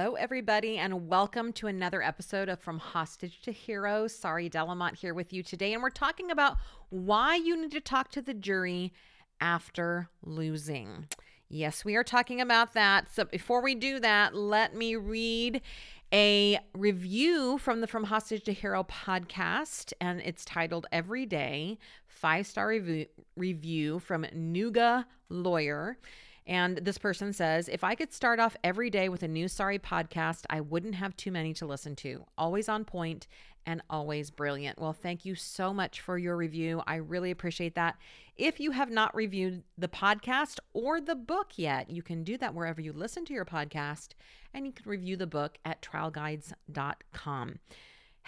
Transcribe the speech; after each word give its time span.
Hello, 0.00 0.14
everybody, 0.14 0.78
and 0.78 1.08
welcome 1.08 1.52
to 1.54 1.66
another 1.66 2.00
episode 2.04 2.48
of 2.48 2.60
From 2.60 2.78
Hostage 2.78 3.42
to 3.42 3.50
Hero. 3.50 4.06
Sari, 4.06 4.48
Delamotte 4.48 4.94
here 4.94 5.12
with 5.12 5.32
you 5.32 5.42
today, 5.42 5.72
and 5.72 5.82
we're 5.82 5.90
talking 5.90 6.30
about 6.30 6.56
why 6.90 7.34
you 7.34 7.60
need 7.60 7.72
to 7.72 7.80
talk 7.80 8.12
to 8.12 8.22
the 8.22 8.32
jury 8.32 8.92
after 9.40 10.08
losing. 10.22 11.08
Yes, 11.48 11.84
we 11.84 11.96
are 11.96 12.04
talking 12.04 12.40
about 12.40 12.74
that. 12.74 13.12
So 13.12 13.24
before 13.24 13.60
we 13.60 13.74
do 13.74 13.98
that, 13.98 14.36
let 14.36 14.72
me 14.72 14.94
read 14.94 15.62
a 16.14 16.60
review 16.74 17.58
from 17.58 17.80
the 17.80 17.88
From 17.88 18.04
Hostage 18.04 18.44
to 18.44 18.52
Hero 18.52 18.84
podcast, 18.84 19.92
and 20.00 20.20
it's 20.20 20.44
titled 20.44 20.86
Every 20.92 21.26
Day 21.26 21.76
Five 22.06 22.46
Star 22.46 22.68
review, 22.68 23.06
review 23.36 23.98
from 23.98 24.22
Nuga 24.26 25.06
Lawyer. 25.28 25.98
And 26.48 26.78
this 26.78 26.96
person 26.96 27.34
says, 27.34 27.68
if 27.68 27.84
I 27.84 27.94
could 27.94 28.10
start 28.10 28.40
off 28.40 28.56
every 28.64 28.88
day 28.88 29.10
with 29.10 29.22
a 29.22 29.28
new 29.28 29.48
Sari 29.48 29.78
podcast, 29.78 30.44
I 30.48 30.62
wouldn't 30.62 30.94
have 30.94 31.14
too 31.14 31.30
many 31.30 31.52
to 31.54 31.66
listen 31.66 31.94
to. 31.96 32.24
Always 32.38 32.70
on 32.70 32.86
point 32.86 33.26
and 33.66 33.82
always 33.90 34.30
brilliant. 34.30 34.80
Well, 34.80 34.94
thank 34.94 35.26
you 35.26 35.34
so 35.34 35.74
much 35.74 36.00
for 36.00 36.16
your 36.16 36.38
review. 36.38 36.82
I 36.86 36.96
really 36.96 37.30
appreciate 37.30 37.74
that. 37.74 37.98
If 38.34 38.60
you 38.60 38.70
have 38.70 38.90
not 38.90 39.14
reviewed 39.14 39.62
the 39.76 39.88
podcast 39.88 40.58
or 40.72 41.02
the 41.02 41.14
book 41.14 41.52
yet, 41.56 41.90
you 41.90 42.02
can 42.02 42.24
do 42.24 42.38
that 42.38 42.54
wherever 42.54 42.80
you 42.80 42.94
listen 42.94 43.26
to 43.26 43.34
your 43.34 43.44
podcast, 43.44 44.12
and 44.54 44.64
you 44.64 44.72
can 44.72 44.88
review 44.88 45.18
the 45.18 45.26
book 45.26 45.58
at 45.66 45.82
trialguides.com. 45.82 47.58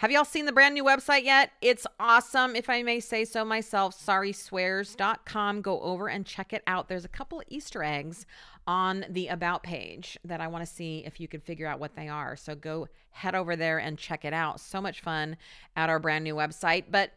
Have 0.01 0.09
y'all 0.09 0.25
seen 0.25 0.45
the 0.45 0.51
brand 0.51 0.73
new 0.73 0.83
website 0.83 1.25
yet? 1.25 1.51
It's 1.61 1.85
awesome, 1.99 2.55
if 2.55 2.71
I 2.71 2.81
may 2.81 2.99
say 2.99 3.23
so 3.23 3.45
myself. 3.45 3.95
Sariswears.com. 3.95 5.61
Go 5.61 5.79
over 5.79 6.07
and 6.07 6.25
check 6.25 6.53
it 6.53 6.63
out. 6.65 6.89
There's 6.89 7.05
a 7.05 7.07
couple 7.07 7.39
of 7.39 7.45
Easter 7.49 7.83
eggs 7.83 8.25
on 8.65 9.05
the 9.07 9.27
About 9.27 9.61
page 9.61 10.17
that 10.25 10.41
I 10.41 10.47
want 10.47 10.65
to 10.65 10.73
see 10.73 11.03
if 11.05 11.19
you 11.19 11.27
can 11.27 11.39
figure 11.39 11.67
out 11.67 11.79
what 11.79 11.95
they 11.95 12.09
are. 12.09 12.35
So 12.35 12.55
go 12.55 12.87
head 13.11 13.35
over 13.35 13.55
there 13.55 13.77
and 13.77 13.95
check 13.95 14.25
it 14.25 14.33
out. 14.33 14.59
So 14.59 14.81
much 14.81 15.01
fun 15.01 15.37
at 15.75 15.87
our 15.87 15.99
brand 15.99 16.23
new 16.23 16.33
website. 16.33 16.85
But 16.89 17.11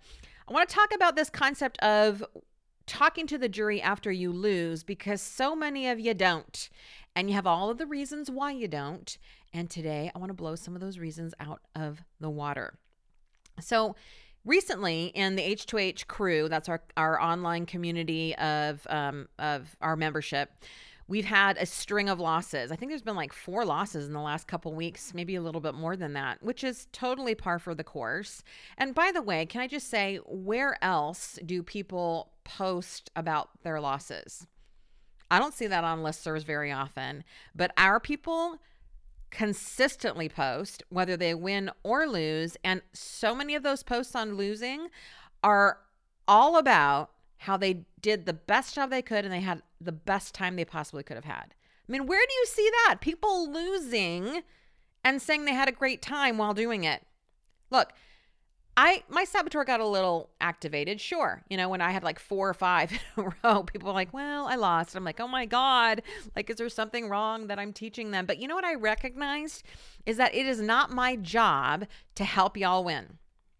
I 0.46 0.52
want 0.52 0.68
to 0.68 0.74
talk 0.74 0.94
about 0.94 1.16
this 1.16 1.30
concept 1.30 1.78
of 1.78 2.22
talking 2.86 3.26
to 3.28 3.38
the 3.38 3.48
jury 3.48 3.80
after 3.80 4.12
you 4.12 4.30
lose 4.30 4.82
because 4.82 5.22
so 5.22 5.56
many 5.56 5.88
of 5.88 5.98
you 5.98 6.12
don't. 6.12 6.68
And 7.16 7.30
you 7.30 7.34
have 7.34 7.46
all 7.46 7.70
of 7.70 7.78
the 7.78 7.86
reasons 7.86 8.30
why 8.30 8.50
you 8.50 8.68
don't. 8.68 9.16
And 9.54 9.70
today 9.70 10.10
I 10.14 10.18
want 10.18 10.30
to 10.30 10.34
blow 10.34 10.56
some 10.56 10.74
of 10.74 10.80
those 10.80 10.98
reasons 10.98 11.32
out 11.38 11.60
of 11.76 12.02
the 12.20 12.28
water. 12.28 12.74
So, 13.60 13.94
recently 14.44 15.06
in 15.14 15.36
the 15.36 15.42
H2H 15.42 16.08
crew, 16.08 16.48
that's 16.48 16.68
our, 16.68 16.82
our 16.96 17.20
online 17.20 17.64
community 17.64 18.34
of, 18.36 18.84
um, 18.90 19.28
of 19.38 19.76
our 19.80 19.94
membership, 19.94 20.50
we've 21.06 21.24
had 21.24 21.56
a 21.58 21.66
string 21.66 22.08
of 22.08 22.18
losses. 22.18 22.72
I 22.72 22.76
think 22.76 22.90
there's 22.90 23.00
been 23.00 23.14
like 23.14 23.32
four 23.32 23.64
losses 23.64 24.08
in 24.08 24.12
the 24.12 24.20
last 24.20 24.48
couple 24.48 24.74
weeks, 24.74 25.14
maybe 25.14 25.36
a 25.36 25.40
little 25.40 25.60
bit 25.60 25.74
more 25.74 25.96
than 25.96 26.14
that, 26.14 26.42
which 26.42 26.64
is 26.64 26.88
totally 26.90 27.36
par 27.36 27.60
for 27.60 27.76
the 27.76 27.84
course. 27.84 28.42
And 28.76 28.92
by 28.92 29.12
the 29.12 29.22
way, 29.22 29.46
can 29.46 29.60
I 29.60 29.68
just 29.68 29.88
say, 29.88 30.18
where 30.26 30.82
else 30.82 31.38
do 31.46 31.62
people 31.62 32.32
post 32.42 33.08
about 33.14 33.50
their 33.62 33.80
losses? 33.80 34.48
I 35.30 35.38
don't 35.38 35.54
see 35.54 35.68
that 35.68 35.84
on 35.84 36.02
listservs 36.02 36.44
very 36.44 36.72
often, 36.72 37.22
but 37.54 37.72
our 37.76 38.00
people 38.00 38.58
consistently 39.34 40.28
post, 40.28 40.84
whether 40.90 41.16
they 41.16 41.34
win 41.34 41.68
or 41.82 42.06
lose. 42.06 42.56
And 42.62 42.80
so 42.92 43.34
many 43.34 43.56
of 43.56 43.64
those 43.64 43.82
posts 43.82 44.14
on 44.14 44.36
losing 44.36 44.88
are 45.42 45.80
all 46.26 46.56
about 46.56 47.10
how 47.38 47.56
they 47.56 47.84
did 48.00 48.24
the 48.24 48.32
best 48.32 48.76
job 48.76 48.90
they 48.90 49.02
could 49.02 49.24
and 49.24 49.34
they 49.34 49.40
had 49.40 49.60
the 49.80 49.92
best 49.92 50.34
time 50.34 50.54
they 50.54 50.64
possibly 50.64 51.02
could 51.02 51.16
have 51.16 51.24
had. 51.24 51.52
I 51.86 51.92
mean, 51.92 52.06
where 52.06 52.24
do 52.26 52.34
you 52.34 52.46
see 52.46 52.70
that? 52.86 53.00
People 53.00 53.52
losing 53.52 54.42
and 55.04 55.20
saying 55.20 55.44
they 55.44 55.52
had 55.52 55.68
a 55.68 55.72
great 55.72 56.00
time 56.00 56.38
while 56.38 56.54
doing 56.54 56.84
it. 56.84 57.04
Look, 57.70 57.92
I 58.76 59.04
my 59.08 59.24
saboteur 59.24 59.64
got 59.64 59.80
a 59.80 59.86
little 59.86 60.30
activated, 60.40 61.00
sure. 61.00 61.42
You 61.48 61.56
know, 61.56 61.68
when 61.68 61.80
I 61.80 61.92
had 61.92 62.02
like 62.02 62.18
four 62.18 62.48
or 62.48 62.54
five 62.54 62.92
in 63.16 63.24
a 63.24 63.32
row, 63.42 63.62
people 63.62 63.88
were 63.88 63.94
like, 63.94 64.12
"Well, 64.12 64.46
I 64.46 64.56
lost." 64.56 64.96
I'm 64.96 65.04
like, 65.04 65.20
"Oh 65.20 65.28
my 65.28 65.46
god! 65.46 66.02
Like, 66.34 66.50
is 66.50 66.56
there 66.56 66.68
something 66.68 67.08
wrong 67.08 67.46
that 67.46 67.58
I'm 67.58 67.72
teaching 67.72 68.10
them?" 68.10 68.26
But 68.26 68.38
you 68.38 68.48
know 68.48 68.54
what 68.54 68.64
I 68.64 68.74
recognized 68.74 69.62
is 70.06 70.16
that 70.16 70.34
it 70.34 70.46
is 70.46 70.60
not 70.60 70.90
my 70.90 71.16
job 71.16 71.86
to 72.16 72.24
help 72.24 72.56
y'all 72.56 72.84
win. 72.84 73.18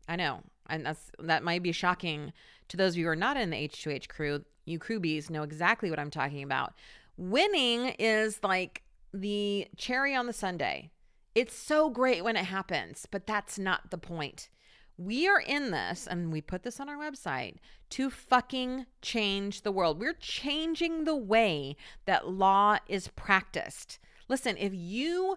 I 0.09 0.17
know, 0.17 0.43
and 0.69 0.85
that's 0.85 1.11
that 1.21 1.45
might 1.45 1.63
be 1.63 1.73
shocking 1.73 2.33
to 2.69 2.77
those 2.77 2.95
of 2.95 2.99
you 2.99 3.05
who 3.05 3.11
are 3.11 3.17
not 3.17 3.37
in 3.37 3.51
the 3.51 3.69
H2H 3.69 4.09
crew. 4.09 4.45
You 4.65 4.79
crewbies 4.79 5.31
know 5.31 5.43
exactly 5.43 5.91
what 5.91 5.99
I'm 5.99 6.11
talking 6.11 6.43
about. 6.43 6.75
Winning 7.17 7.95
is 7.99 8.41
like 8.43 8.83
the 9.13 9.69
cherry 9.77 10.15
on 10.15 10.27
the 10.27 10.33
sundae. 10.33 10.91
It's 11.35 11.55
so 11.57 11.91
great 11.91 12.25
when 12.25 12.37
it 12.37 12.45
happens, 12.45 13.07
but 13.11 13.27
that's 13.27 13.59
not 13.59 13.91
the 13.91 13.99
point. 13.99 14.49
We 14.97 15.27
are 15.27 15.41
in 15.41 15.73
this, 15.73 16.07
and 16.07 16.33
we 16.33 16.41
put 16.41 16.63
this 16.63 16.79
on 16.79 16.89
our 16.89 16.97
website 16.97 17.57
to 17.91 18.11
fucking 18.11 18.87
change 19.03 19.63
the 19.63 19.73
world. 19.73 19.99
We're 19.99 20.13
changing 20.13 21.05
the 21.05 21.17
way 21.17 21.77
that 22.07 22.29
law 22.29 22.79
is 22.89 23.09
practiced. 23.09 23.99
Listen, 24.29 24.57
if 24.57 24.73
you 24.73 25.37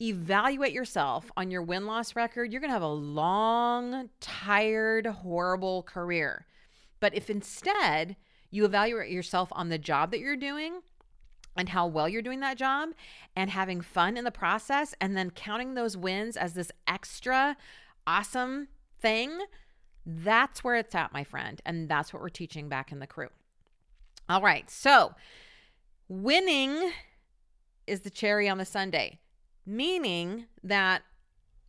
evaluate 0.00 0.72
yourself 0.72 1.30
on 1.36 1.50
your 1.50 1.62
win 1.62 1.86
loss 1.86 2.16
record, 2.16 2.50
you're 2.50 2.60
going 2.60 2.70
to 2.70 2.74
have 2.74 2.82
a 2.82 2.88
long, 2.88 4.10
tired, 4.20 5.06
horrible 5.06 5.84
career. 5.84 6.46
But 6.98 7.14
if 7.14 7.30
instead 7.30 8.16
you 8.50 8.64
evaluate 8.64 9.10
yourself 9.10 9.48
on 9.52 9.68
the 9.68 9.78
job 9.78 10.10
that 10.10 10.20
you're 10.20 10.36
doing, 10.36 10.80
and 11.56 11.68
how 11.70 11.86
well 11.86 12.08
you're 12.08 12.22
doing 12.22 12.40
that 12.40 12.56
job 12.56 12.90
and 13.34 13.50
having 13.50 13.80
fun 13.80 14.16
in 14.16 14.22
the 14.22 14.30
process 14.30 14.94
and 15.00 15.16
then 15.16 15.30
counting 15.30 15.74
those 15.74 15.96
wins 15.96 16.36
as 16.36 16.54
this 16.54 16.70
extra 16.86 17.56
awesome 18.06 18.68
thing, 19.00 19.38
that's 20.04 20.64
where 20.64 20.76
it's 20.76 20.94
at, 20.94 21.12
my 21.12 21.24
friend. 21.24 21.60
And 21.64 21.88
that's 21.88 22.12
what 22.12 22.22
we're 22.22 22.28
teaching 22.28 22.68
back 22.68 22.92
in 22.92 22.98
the 22.98 23.06
crew. 23.06 23.28
All 24.28 24.42
right. 24.42 24.68
So, 24.70 25.14
winning 26.08 26.92
is 27.86 28.00
the 28.00 28.10
cherry 28.10 28.48
on 28.48 28.58
the 28.58 28.64
sundae, 28.64 29.18
meaning 29.66 30.46
that 30.62 31.02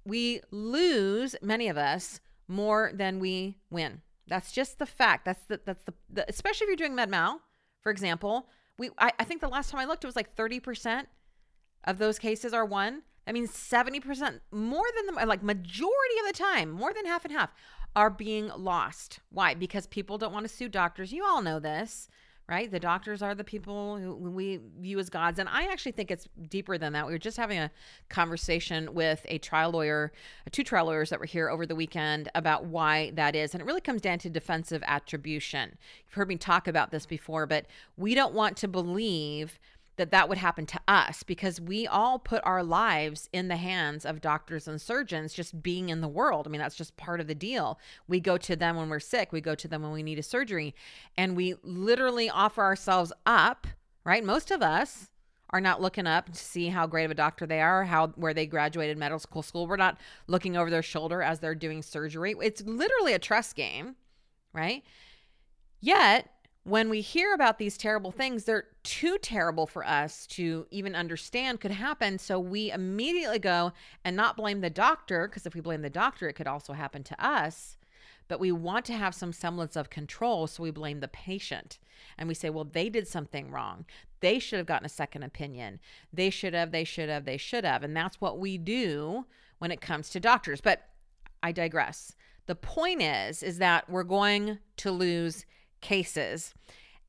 we 0.06 0.42
lose, 0.52 1.36
many 1.42 1.68
of 1.70 1.78
us, 1.78 2.20
more 2.48 2.92
than 2.94 3.20
we 3.20 3.58
win. 3.70 4.02
That's 4.28 4.52
just 4.52 4.80
the 4.80 4.86
fact. 4.86 5.26
That's 5.26 5.44
the, 5.46 5.60
that's 5.66 5.84
the, 5.84 5.94
the 6.10 6.26
especially 6.28 6.66
if 6.66 6.70
you're 6.70 6.88
doing 6.88 6.96
med 6.96 7.10
mal, 7.10 7.42
for 7.82 7.92
example. 7.92 8.48
We, 8.78 8.90
I, 8.98 9.12
I 9.20 9.24
think 9.24 9.42
the 9.42 9.48
last 9.48 9.70
time 9.70 9.80
I 9.80 9.86
looked, 9.86 10.04
it 10.04 10.08
was 10.08 10.16
like 10.16 10.36
30% 10.36 11.06
of 11.86 11.98
those 11.98 12.20
cases 12.20 12.54
are 12.54 12.66
won. 12.66 13.04
I 13.30 13.32
mean, 13.32 13.48
70% 13.48 14.40
more 14.52 14.86
than 14.96 15.16
the 15.16 15.26
like 15.28 15.44
majority 15.44 16.20
of 16.20 16.28
the 16.28 16.34
time, 16.34 16.72
more 16.72 16.92
than 16.94 17.06
half 17.06 17.26
and 17.26 17.32
half 17.32 17.52
are 17.96 18.10
being 18.10 18.50
lost. 18.58 19.20
Why? 19.30 19.54
Because 19.54 19.86
people 19.86 20.18
don't 20.18 20.34
want 20.34 20.48
to 20.48 20.54
sue 20.54 20.68
doctors. 20.68 21.14
You 21.14 21.24
all 21.24 21.44
know 21.44 21.60
this, 21.60 22.10
right? 22.48 22.72
The 22.72 22.80
doctors 22.80 23.22
are 23.22 23.36
the 23.36 23.44
people 23.44 23.98
who 23.98 24.16
we 24.16 24.60
view 24.80 24.98
as 24.98 25.12
gods. 25.12 25.38
And 25.38 25.48
I 25.48 25.72
actually 25.72 25.92
think 25.92 26.10
it's 26.10 26.28
deeper 26.50 26.80
than 26.80 26.94
that. 26.94 27.06
We 27.06 27.14
were 27.14 27.20
just 27.20 27.38
having 27.38 27.60
a 27.60 27.70
conversation 28.10 28.96
with 28.96 29.24
a 29.26 29.38
trial 29.38 29.70
lawyer, 29.70 30.12
two 30.52 30.64
trial 30.64 30.88
lawyers 30.88 31.12
that 31.12 31.20
were 31.20 31.28
here 31.28 31.50
over 31.50 31.68
the 31.68 31.76
weekend 31.76 32.30
about 32.34 32.66
why 32.66 33.12
that 33.12 33.36
is. 33.36 33.54
And 33.54 33.62
it 33.62 33.66
really 33.66 33.80
comes 33.80 34.02
down 34.02 34.18
to 34.20 34.30
defensive 34.32 34.82
attribution. 34.88 35.78
You've 36.08 36.16
heard 36.16 36.30
me 36.30 36.38
talk 36.38 36.68
about 36.68 36.90
this 36.90 37.06
before, 37.06 37.46
but 37.46 37.68
we 37.96 38.16
don't 38.16 38.34
want 38.34 38.58
to 38.58 38.68
believe 38.68 39.60
that 40.00 40.12
that 40.12 40.28
would 40.28 40.38
happen 40.38 40.66
to 40.66 40.80
us 40.88 41.22
because 41.24 41.62
we 41.62 41.86
all 41.86 42.18
put 42.18 42.42
our 42.46 42.64
lives 42.64 43.30
in 43.32 43.50
the 43.50 43.58
hands 43.58 44.06
of 44.06 44.22
doctors 44.22 44.68
and 44.68 44.82
surgeons 44.82 45.34
just 45.34 45.62
being 45.62 45.90
in 45.90 46.02
the 46.02 46.08
world. 46.08 46.48
I 46.48 46.50
mean, 46.50 46.62
that's 46.62 46.76
just 46.76 46.98
part 46.98 47.20
of 47.20 47.28
the 47.28 47.36
deal. 47.36 47.78
We 48.08 48.20
go 48.20 48.38
to 48.38 48.56
them 48.56 48.78
when 48.78 48.90
we're 48.90 49.00
sick, 49.00 49.32
we 49.32 49.42
go 49.42 49.56
to 49.56 49.68
them 49.68 49.84
when 49.84 49.92
we 49.92 50.02
need 50.02 50.18
a 50.18 50.24
surgery, 50.24 50.74
and 51.18 51.36
we 51.36 51.56
literally 51.64 52.30
offer 52.30 52.64
ourselves 52.64 53.14
up, 53.26 53.68
right? 54.04 54.24
Most 54.24 54.50
of 54.50 54.62
us 54.62 55.10
are 55.52 55.62
not 55.62 55.82
looking 55.82 56.08
up 56.08 56.32
to 56.32 56.36
see 56.36 56.70
how 56.70 56.88
great 56.88 57.06
of 57.06 57.12
a 57.12 57.16
doctor 57.16 57.46
they 57.46 57.60
are, 57.60 57.84
how 57.84 58.08
where 58.10 58.34
they 58.34 58.46
graduated 58.46 58.98
medical 58.98 59.42
school. 59.42 59.68
We're 59.68 59.76
not 59.76 60.00
looking 60.28 60.56
over 60.56 60.70
their 60.70 60.84
shoulder 60.84 61.22
as 61.22 61.40
they're 61.40 61.56
doing 61.56 61.82
surgery. 61.82 62.36
It's 62.42 62.62
literally 62.62 63.14
a 63.14 63.20
trust 63.20 63.56
game, 63.56 63.96
right? 64.54 64.84
Yet, 65.82 66.30
when 66.70 66.90
we 66.90 67.02
hear 67.02 67.34
about 67.34 67.58
these 67.58 67.78
terrible 67.78 68.12
things, 68.12 68.44
they're 68.44 68.68
too 68.84 69.18
terrible 69.18 69.66
for 69.66 69.86
us 69.86 70.28
to 70.28 70.68
even 70.72 70.96
understand 70.96 71.60
could 71.60 71.72
happen. 71.72 72.20
So 72.20 72.40
we 72.40 72.72
immediately 72.72 73.40
go 73.40 73.74
and 74.06 74.16
not 74.16 74.38
blame 74.38 74.62
the 74.62 74.70
doctor, 74.70 75.28
because 75.28 75.46
if 75.46 75.56
we 75.56 75.62
blame 75.62 75.82
the 75.82 75.90
doctor, 75.90 76.30
it 76.30 76.34
could 76.34 76.48
also 76.48 76.74
happen 76.74 77.04
to 77.04 77.26
us. 77.26 77.78
But 78.28 78.40
we 78.40 78.52
want 78.52 78.86
to 78.86 78.94
have 78.94 79.16
some 79.16 79.34
semblance 79.34 79.76
of 79.76 79.90
control. 79.90 80.46
So 80.46 80.62
we 80.62 80.70
blame 80.70 81.00
the 81.00 81.08
patient 81.08 81.80
and 82.18 82.28
we 82.28 82.36
say, 82.36 82.52
well, 82.52 82.64
they 82.64 82.88
did 82.88 83.08
something 83.08 83.50
wrong. 83.50 83.86
They 84.20 84.38
should 84.38 84.58
have 84.58 84.68
gotten 84.68 84.86
a 84.86 84.90
second 84.90 85.24
opinion. 85.24 85.80
They 86.14 86.30
should 86.30 86.54
have, 86.54 86.72
they 86.72 86.84
should 86.84 87.10
have, 87.10 87.26
they 87.26 87.38
should 87.38 87.64
have. 87.64 87.84
And 87.84 87.98
that's 87.98 88.22
what 88.22 88.38
we 88.38 88.60
do 88.60 89.26
when 89.58 89.72
it 89.72 89.82
comes 89.82 90.10
to 90.12 90.20
doctors. 90.20 90.62
But 90.62 90.88
I 91.42 91.52
digress. 91.52 92.16
The 92.46 92.56
point 92.56 93.02
is, 93.02 93.42
is 93.42 93.58
that 93.58 93.90
we're 93.90 94.04
going 94.04 94.60
to 94.78 94.92
lose 94.92 95.46
cases. 95.82 96.54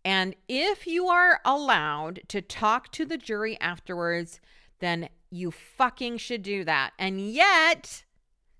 And 0.04 0.34
if 0.48 0.86
you 0.86 1.06
are 1.06 1.40
allowed 1.44 2.20
to 2.28 2.40
talk 2.40 2.90
to 2.92 3.04
the 3.04 3.18
jury 3.18 3.58
afterwards, 3.60 4.40
then 4.80 5.08
you 5.30 5.50
fucking 5.50 6.18
should 6.18 6.42
do 6.42 6.64
that. 6.64 6.92
And 6.98 7.20
yet, 7.20 8.04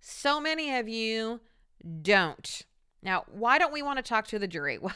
so 0.01 0.41
many 0.41 0.75
of 0.77 0.89
you 0.89 1.41
don't. 2.03 2.47
Now, 3.03 3.25
why 3.31 3.59
don't 3.59 3.73
we 3.73 3.83
want 3.83 3.99
to 3.99 4.03
talk 4.03 4.27
to 4.29 4.39
the 4.39 4.49
jury? 4.49 4.79
Well, 4.83 4.95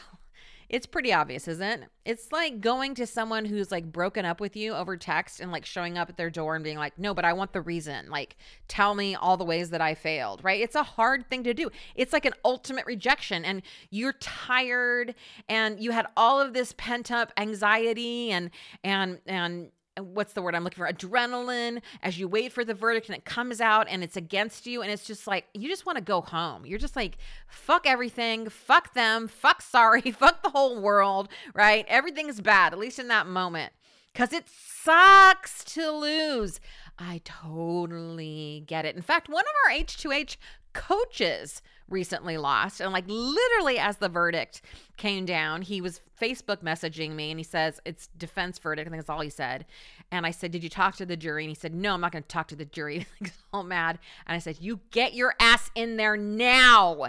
it's 0.69 0.85
pretty 0.85 1.13
obvious, 1.13 1.47
isn't 1.47 1.83
it? 1.83 1.89
It's 2.05 2.31
like 2.31 2.61
going 2.61 2.95
to 2.95 3.07
someone 3.07 3.45
who's 3.45 3.71
like 3.71 3.91
broken 3.91 4.25
up 4.25 4.39
with 4.39 4.55
you 4.55 4.73
over 4.73 4.97
text 4.97 5.39
and 5.39 5.51
like 5.51 5.65
showing 5.65 5.97
up 5.97 6.09
at 6.09 6.17
their 6.17 6.29
door 6.29 6.55
and 6.55 6.63
being 6.63 6.77
like, 6.77 6.97
no, 6.97 7.13
but 7.13 7.25
I 7.25 7.33
want 7.33 7.53
the 7.53 7.61
reason. 7.61 8.09
Like, 8.09 8.35
tell 8.67 8.95
me 8.95 9.15
all 9.15 9.37
the 9.37 9.43
ways 9.43 9.69
that 9.71 9.81
I 9.81 9.95
failed, 9.95 10.43
right? 10.43 10.61
It's 10.61 10.75
a 10.75 10.83
hard 10.83 11.29
thing 11.29 11.43
to 11.43 11.53
do. 11.53 11.69
It's 11.95 12.13
like 12.13 12.25
an 12.25 12.33
ultimate 12.43 12.85
rejection, 12.85 13.45
and 13.45 13.61
you're 13.89 14.13
tired 14.13 15.15
and 15.49 15.79
you 15.79 15.91
had 15.91 16.07
all 16.17 16.39
of 16.39 16.53
this 16.53 16.73
pent 16.77 17.11
up 17.11 17.31
anxiety 17.37 18.31
and, 18.31 18.51
and, 18.83 19.19
and, 19.25 19.71
what's 20.01 20.33
the 20.33 20.41
word 20.41 20.55
I'm 20.55 20.63
looking 20.63 20.83
for? 20.83 20.91
Adrenaline 20.91 21.81
as 22.03 22.19
you 22.19 22.27
wait 22.27 22.51
for 22.51 22.65
the 22.65 22.73
verdict 22.73 23.07
and 23.07 23.17
it 23.17 23.25
comes 23.25 23.61
out 23.61 23.87
and 23.89 24.03
it's 24.03 24.17
against 24.17 24.65
you. 24.65 24.81
And 24.81 24.91
it's 24.91 25.05
just 25.05 25.27
like, 25.27 25.45
you 25.53 25.69
just 25.69 25.85
want 25.85 25.97
to 25.97 26.03
go 26.03 26.21
home. 26.21 26.65
You're 26.65 26.79
just 26.79 26.95
like, 26.95 27.17
fuck 27.47 27.87
everything, 27.87 28.49
fuck 28.49 28.93
them, 28.93 29.27
fuck 29.27 29.61
Sari, 29.61 30.01
fuck 30.11 30.43
the 30.43 30.49
whole 30.49 30.79
world, 30.81 31.29
right? 31.53 31.85
Everything's 31.87 32.41
bad, 32.41 32.73
at 32.73 32.79
least 32.79 32.99
in 32.99 33.07
that 33.07 33.27
moment, 33.27 33.73
because 34.13 34.33
it 34.33 34.45
sucks 34.47 35.63
to 35.65 35.91
lose. 35.91 36.59
I 36.97 37.21
totally 37.23 38.63
get 38.67 38.85
it. 38.85 38.95
In 38.95 39.01
fact, 39.01 39.29
one 39.29 39.43
of 39.43 39.71
our 39.71 39.77
H2H 39.77 40.37
coaches 40.75 41.63
recently 41.89 42.37
lost. 42.37 42.81
And 42.81 42.91
like 42.91 43.05
literally 43.07 43.79
as 43.79 43.97
the 43.97 44.09
verdict 44.09 44.61
came 44.97 45.25
down, 45.25 45.61
he 45.61 45.81
was 45.81 46.01
Facebook 46.19 46.57
messaging 46.57 47.13
me 47.15 47.31
and 47.31 47.39
he 47.39 47.43
says, 47.43 47.79
It's 47.85 48.07
defense 48.17 48.59
verdict. 48.59 48.87
I 48.87 48.91
think 48.91 49.01
that's 49.01 49.09
all 49.09 49.21
he 49.21 49.29
said. 49.29 49.65
And 50.11 50.25
I 50.25 50.31
said, 50.31 50.51
Did 50.51 50.63
you 50.63 50.69
talk 50.69 50.95
to 50.97 51.05
the 51.05 51.17
jury? 51.17 51.43
And 51.43 51.49
he 51.49 51.55
said, 51.55 51.73
No, 51.73 51.93
I'm 51.93 52.01
not 52.01 52.11
going 52.11 52.23
to 52.23 52.27
talk 52.27 52.47
to 52.49 52.55
the 52.55 52.65
jury. 52.65 53.07
He's 53.19 53.31
all 53.53 53.63
mad. 53.63 53.99
And 54.27 54.35
I 54.35 54.39
said, 54.39 54.57
You 54.59 54.79
get 54.91 55.13
your 55.13 55.33
ass 55.39 55.71
in 55.75 55.97
there 55.97 56.17
now. 56.17 57.07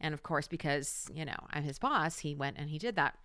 And 0.00 0.14
of 0.14 0.22
course, 0.22 0.46
because, 0.46 1.10
you 1.14 1.24
know, 1.24 1.36
I'm 1.50 1.62
his 1.62 1.78
boss, 1.78 2.18
he 2.18 2.34
went 2.34 2.56
and 2.58 2.70
he 2.70 2.78
did 2.78 2.96
that. 2.96 3.16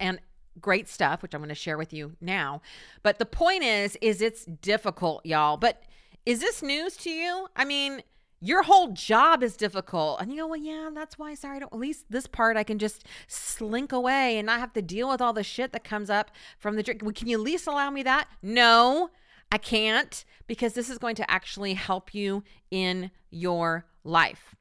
And 0.00 0.18
great 0.60 0.88
stuff, 0.88 1.22
which 1.22 1.34
I'm 1.34 1.40
going 1.40 1.48
to 1.48 1.54
share 1.54 1.78
with 1.78 1.92
you 1.92 2.16
now. 2.20 2.62
But 3.02 3.18
the 3.18 3.26
point 3.26 3.64
is, 3.64 3.96
is 4.00 4.20
it's 4.22 4.44
difficult, 4.44 5.24
y'all. 5.26 5.56
But 5.56 5.82
is 6.26 6.40
this 6.40 6.62
news 6.62 6.96
to 6.98 7.10
you? 7.10 7.48
I 7.54 7.64
mean, 7.64 8.02
your 8.44 8.62
whole 8.62 8.88
job 8.88 9.42
is 9.42 9.56
difficult. 9.56 10.20
And 10.20 10.30
you 10.30 10.42
go, 10.42 10.46
well, 10.48 10.60
yeah, 10.60 10.90
that's 10.94 11.18
why. 11.18 11.34
Sorry, 11.34 11.56
I 11.56 11.60
don't. 11.60 11.72
at 11.72 11.78
least 11.78 12.04
this 12.10 12.26
part 12.26 12.56
I 12.56 12.62
can 12.62 12.78
just 12.78 13.06
slink 13.26 13.90
away 13.90 14.36
and 14.36 14.46
not 14.46 14.60
have 14.60 14.74
to 14.74 14.82
deal 14.82 15.08
with 15.08 15.22
all 15.22 15.32
the 15.32 15.42
shit 15.42 15.72
that 15.72 15.82
comes 15.82 16.10
up 16.10 16.30
from 16.58 16.76
the 16.76 16.82
drink. 16.82 17.02
Can 17.16 17.28
you 17.28 17.38
at 17.38 17.42
least 17.42 17.66
allow 17.66 17.90
me 17.90 18.02
that? 18.02 18.28
No, 18.42 19.10
I 19.50 19.56
can't 19.56 20.24
because 20.46 20.74
this 20.74 20.90
is 20.90 20.98
going 20.98 21.16
to 21.16 21.30
actually 21.30 21.72
help 21.74 22.14
you 22.14 22.44
in 22.70 23.10
your 23.30 23.86
life. 24.04 24.54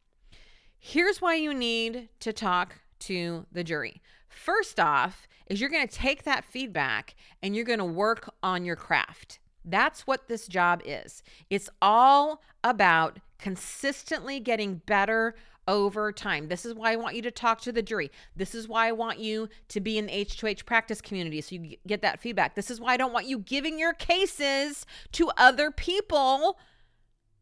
Here's 0.79 1.21
why 1.21 1.35
you 1.35 1.53
need 1.53 2.09
to 2.21 2.31
talk 2.31 2.79
to 2.99 3.45
the 3.51 3.63
jury. 3.63 4.01
First 4.29 4.79
off, 4.79 5.27
is 5.47 5.59
you're 5.59 5.69
going 5.69 5.87
to 5.87 5.93
take 5.93 6.23
that 6.23 6.45
feedback 6.45 7.15
and 7.41 7.53
you're 7.53 7.65
going 7.65 7.79
to 7.79 7.85
work 7.85 8.33
on 8.41 8.63
your 8.63 8.77
craft. 8.77 9.39
That's 9.65 10.07
what 10.07 10.27
this 10.27 10.47
job 10.47 10.81
is. 10.85 11.21
It's 11.49 11.69
all 11.81 12.41
about 12.63 13.19
consistently 13.43 14.39
getting 14.39 14.75
better 14.85 15.35
over 15.67 16.13
time. 16.13 16.47
This 16.47 16.65
is 16.65 16.73
why 16.73 16.93
I 16.93 16.95
want 16.95 17.17
you 17.17 17.21
to 17.23 17.31
talk 17.31 17.59
to 17.61 17.73
the 17.73 17.81
jury. 17.81 18.09
This 18.37 18.55
is 18.55 18.69
why 18.69 18.87
I 18.87 18.93
want 18.93 19.19
you 19.19 19.49
to 19.67 19.81
be 19.81 19.97
in 19.97 20.05
the 20.05 20.13
H2H 20.13 20.65
practice 20.65 21.01
community 21.01 21.41
so 21.41 21.55
you 21.55 21.75
get 21.85 22.01
that 22.03 22.21
feedback. 22.21 22.55
This 22.55 22.71
is 22.71 22.79
why 22.79 22.93
I 22.93 22.97
don't 22.97 23.11
want 23.11 23.27
you 23.27 23.39
giving 23.39 23.77
your 23.77 23.91
cases 23.91 24.85
to 25.11 25.29
other 25.35 25.71
people 25.71 26.57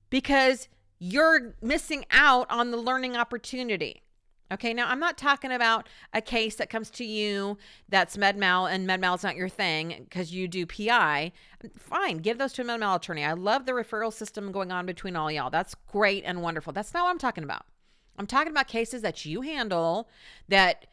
because 0.09 0.67
you're 0.97 1.53
missing 1.61 2.03
out 2.09 2.49
on 2.49 2.71
the 2.71 2.77
learning 2.77 3.15
opportunity. 3.15 4.01
Okay, 4.51 4.73
now 4.73 4.89
I'm 4.89 4.99
not 4.99 5.17
talking 5.17 5.51
about 5.53 5.87
a 6.13 6.21
case 6.21 6.55
that 6.55 6.69
comes 6.69 6.89
to 6.91 7.05
you 7.05 7.57
that's 7.87 8.17
MedMal 8.17 8.69
and 8.69 8.87
MedMal's 8.87 9.23
not 9.23 9.37
your 9.37 9.47
thing 9.47 10.05
because 10.09 10.33
you 10.33 10.47
do 10.49 10.65
PI. 10.65 11.31
Fine, 11.77 12.17
give 12.17 12.37
those 12.37 12.51
to 12.53 12.63
a 12.63 12.65
MedMal 12.65 12.97
attorney. 12.97 13.23
I 13.23 13.31
love 13.31 13.65
the 13.65 13.71
referral 13.71 14.11
system 14.11 14.51
going 14.51 14.71
on 14.71 14.85
between 14.85 15.15
all 15.15 15.31
y'all. 15.31 15.49
That's 15.49 15.73
great 15.73 16.25
and 16.25 16.41
wonderful. 16.41 16.73
That's 16.73 16.93
not 16.93 17.03
what 17.03 17.11
I'm 17.11 17.17
talking 17.17 17.45
about. 17.45 17.65
I'm 18.17 18.27
talking 18.27 18.51
about 18.51 18.67
cases 18.67 19.01
that 19.03 19.23
you 19.25 19.41
handle 19.41 20.09
that 20.49 20.85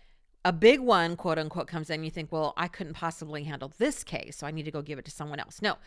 a 0.44 0.52
big 0.52 0.78
one, 0.78 1.16
quote 1.16 1.38
unquote, 1.38 1.66
comes 1.66 1.90
in. 1.90 2.04
You 2.04 2.10
think, 2.10 2.30
well, 2.30 2.54
I 2.56 2.68
couldn't 2.68 2.94
possibly 2.94 3.42
handle 3.42 3.72
this 3.78 4.04
case, 4.04 4.36
so 4.36 4.46
I 4.46 4.52
need 4.52 4.66
to 4.66 4.70
go 4.70 4.82
give 4.82 5.00
it 5.00 5.04
to 5.06 5.10
someone 5.10 5.40
else. 5.40 5.60
No, 5.60 5.78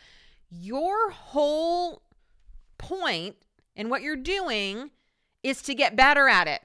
your 0.50 1.10
whole 1.10 2.02
point 2.76 3.36
and 3.74 3.88
what 3.88 4.02
you're 4.02 4.14
doing 4.14 4.90
is 5.42 5.62
to 5.62 5.74
get 5.74 5.96
better 5.96 6.28
at 6.28 6.46
it 6.46 6.60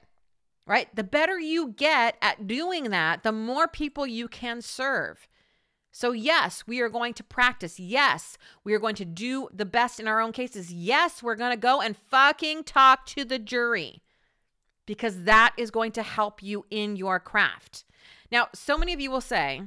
right? 0.68 0.94
The 0.94 1.02
better 1.02 1.38
you 1.38 1.68
get 1.68 2.16
at 2.20 2.46
doing 2.46 2.90
that, 2.90 3.22
the 3.22 3.32
more 3.32 3.66
people 3.66 4.06
you 4.06 4.28
can 4.28 4.60
serve. 4.60 5.26
So, 5.90 6.12
yes, 6.12 6.64
we 6.66 6.80
are 6.80 6.90
going 6.90 7.14
to 7.14 7.24
practice. 7.24 7.80
Yes, 7.80 8.36
we 8.62 8.74
are 8.74 8.78
going 8.78 8.94
to 8.96 9.06
do 9.06 9.48
the 9.52 9.64
best 9.64 9.98
in 9.98 10.06
our 10.06 10.20
own 10.20 10.32
cases. 10.32 10.70
Yes, 10.70 11.22
we're 11.22 11.34
going 11.34 11.50
to 11.50 11.56
go 11.56 11.80
and 11.80 11.96
fucking 11.96 12.64
talk 12.64 13.06
to 13.06 13.24
the 13.24 13.38
jury 13.38 14.02
because 14.86 15.22
that 15.22 15.54
is 15.56 15.70
going 15.70 15.92
to 15.92 16.02
help 16.02 16.42
you 16.42 16.66
in 16.70 16.96
your 16.96 17.18
craft. 17.18 17.84
Now, 18.30 18.48
so 18.54 18.76
many 18.76 18.92
of 18.92 19.00
you 19.00 19.10
will 19.10 19.22
say, 19.22 19.62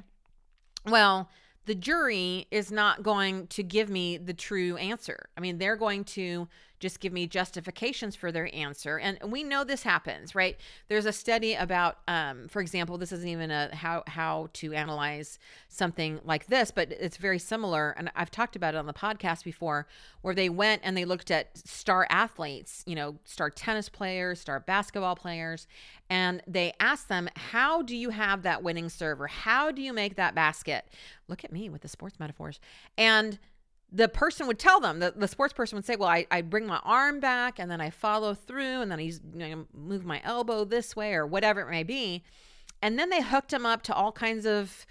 well, 0.85 1.29
the 1.65 1.75
jury 1.75 2.47
is 2.51 2.71
not 2.71 3.03
going 3.03 3.47
to 3.47 3.63
give 3.63 3.89
me 3.89 4.17
the 4.17 4.33
true 4.33 4.77
answer. 4.77 5.29
I 5.35 5.41
mean, 5.41 5.57
they're 5.57 5.75
going 5.75 6.03
to 6.05 6.47
just 6.81 6.99
give 6.99 7.13
me 7.13 7.27
justifications 7.27 8.15
for 8.15 8.31
their 8.31 8.53
answer. 8.53 8.97
And 8.97 9.17
we 9.25 9.43
know 9.43 9.63
this 9.63 9.83
happens, 9.83 10.35
right? 10.35 10.57
There's 10.89 11.05
a 11.05 11.13
study 11.13 11.53
about, 11.53 11.99
um, 12.07 12.47
for 12.49 12.61
example, 12.61 12.97
this 12.97 13.13
isn't 13.13 13.29
even 13.29 13.51
a 13.51 13.73
how 13.73 14.03
how 14.07 14.49
to 14.53 14.73
analyze 14.73 15.39
something 15.69 16.19
like 16.25 16.47
this, 16.47 16.71
but 16.71 16.91
it's 16.91 17.17
very 17.17 17.39
similar. 17.39 17.91
And 17.91 18.11
I've 18.15 18.31
talked 18.31 18.57
about 18.57 18.73
it 18.73 18.77
on 18.77 18.87
the 18.87 18.93
podcast 18.93 19.45
before, 19.45 19.87
where 20.21 20.35
they 20.35 20.49
went 20.49 20.81
and 20.83 20.97
they 20.97 21.05
looked 21.05 21.31
at 21.31 21.57
star 21.57 22.07
athletes, 22.09 22.83
you 22.85 22.95
know, 22.95 23.15
star 23.23 23.49
tennis 23.49 23.87
players, 23.87 24.41
star 24.41 24.59
basketball 24.59 25.15
players, 25.15 25.67
and 26.09 26.41
they 26.47 26.73
asked 26.79 27.07
them, 27.07 27.29
"How 27.35 27.83
do 27.83 27.95
you 27.95 28.09
have 28.09 28.41
that 28.41 28.63
winning 28.63 28.89
serve, 28.89 29.21
or 29.21 29.27
how 29.27 29.71
do 29.71 29.81
you 29.81 29.93
make 29.93 30.15
that 30.15 30.35
basket?" 30.35 30.85
Look 31.27 31.45
at 31.45 31.53
me 31.53 31.69
with 31.69 31.83
the 31.83 31.87
sports 31.87 32.19
metaphors, 32.19 32.59
and 32.97 33.39
the 33.91 34.07
person 34.07 34.47
would 34.47 34.59
tell 34.59 34.79
them 34.79 34.99
the, 34.99 35.13
the 35.15 35.27
sports 35.27 35.53
person 35.53 35.75
would 35.75 35.85
say 35.85 35.95
well 35.95 36.09
I, 36.09 36.25
I 36.31 36.41
bring 36.41 36.65
my 36.65 36.79
arm 36.83 37.19
back 37.19 37.59
and 37.59 37.69
then 37.69 37.81
i 37.81 37.89
follow 37.89 38.33
through 38.33 38.81
and 38.81 38.91
then 38.91 38.99
i 38.99 39.03
you 39.03 39.19
know, 39.33 39.65
move 39.73 40.05
my 40.05 40.21
elbow 40.23 40.63
this 40.63 40.95
way 40.95 41.13
or 41.13 41.25
whatever 41.25 41.61
it 41.61 41.69
may 41.69 41.83
be. 41.83 42.23
And 42.81 42.97
then 42.97 43.09
they 43.09 43.21
hooked 43.21 43.53
him 43.53 43.65
up 43.65 43.83
to 43.83 43.93
all 43.93 44.11
kinds 44.11 44.45
of 44.45 44.85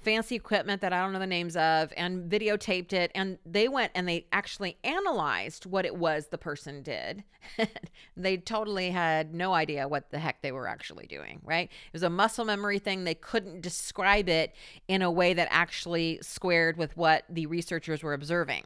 fancy 0.00 0.34
equipment 0.34 0.80
that 0.80 0.92
I 0.92 1.00
don't 1.00 1.12
know 1.12 1.18
the 1.18 1.26
names 1.26 1.56
of 1.56 1.92
and 1.96 2.30
videotaped 2.30 2.92
it. 2.92 3.10
And 3.14 3.38
they 3.44 3.68
went 3.68 3.92
and 3.94 4.08
they 4.08 4.26
actually 4.32 4.78
analyzed 4.82 5.66
what 5.66 5.84
it 5.84 5.96
was 5.96 6.28
the 6.28 6.38
person 6.38 6.82
did. 6.82 7.22
they 8.16 8.38
totally 8.38 8.90
had 8.90 9.34
no 9.34 9.52
idea 9.52 9.86
what 9.88 10.10
the 10.10 10.18
heck 10.18 10.40
they 10.40 10.52
were 10.52 10.66
actually 10.66 11.06
doing, 11.06 11.40
right? 11.44 11.68
It 11.68 11.92
was 11.92 12.02
a 12.02 12.10
muscle 12.10 12.44
memory 12.44 12.78
thing. 12.78 13.04
They 13.04 13.14
couldn't 13.14 13.60
describe 13.60 14.28
it 14.28 14.54
in 14.88 15.02
a 15.02 15.10
way 15.10 15.34
that 15.34 15.48
actually 15.50 16.18
squared 16.22 16.78
with 16.78 16.96
what 16.96 17.24
the 17.28 17.46
researchers 17.46 18.02
were 18.02 18.14
observing. 18.14 18.64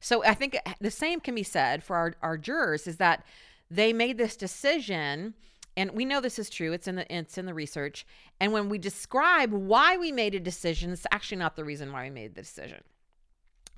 So 0.00 0.24
I 0.24 0.34
think 0.34 0.58
the 0.80 0.90
same 0.90 1.20
can 1.20 1.34
be 1.34 1.42
said 1.42 1.82
for 1.82 1.96
our, 1.96 2.14
our 2.22 2.36
jurors 2.36 2.86
is 2.86 2.96
that 2.96 3.24
they 3.70 3.92
made 3.92 4.18
this 4.18 4.36
decision 4.36 5.34
and 5.76 5.90
we 5.92 6.04
know 6.04 6.20
this 6.20 6.38
is 6.38 6.50
true 6.50 6.72
it's 6.72 6.88
in 6.88 6.96
the 6.96 7.14
it's 7.14 7.38
in 7.38 7.46
the 7.46 7.54
research 7.54 8.06
and 8.40 8.52
when 8.52 8.68
we 8.68 8.78
describe 8.78 9.52
why 9.52 9.96
we 9.96 10.12
made 10.12 10.34
a 10.34 10.40
decision 10.40 10.92
it's 10.92 11.06
actually 11.12 11.38
not 11.38 11.56
the 11.56 11.64
reason 11.64 11.92
why 11.92 12.04
we 12.04 12.10
made 12.10 12.34
the 12.34 12.42
decision 12.42 12.82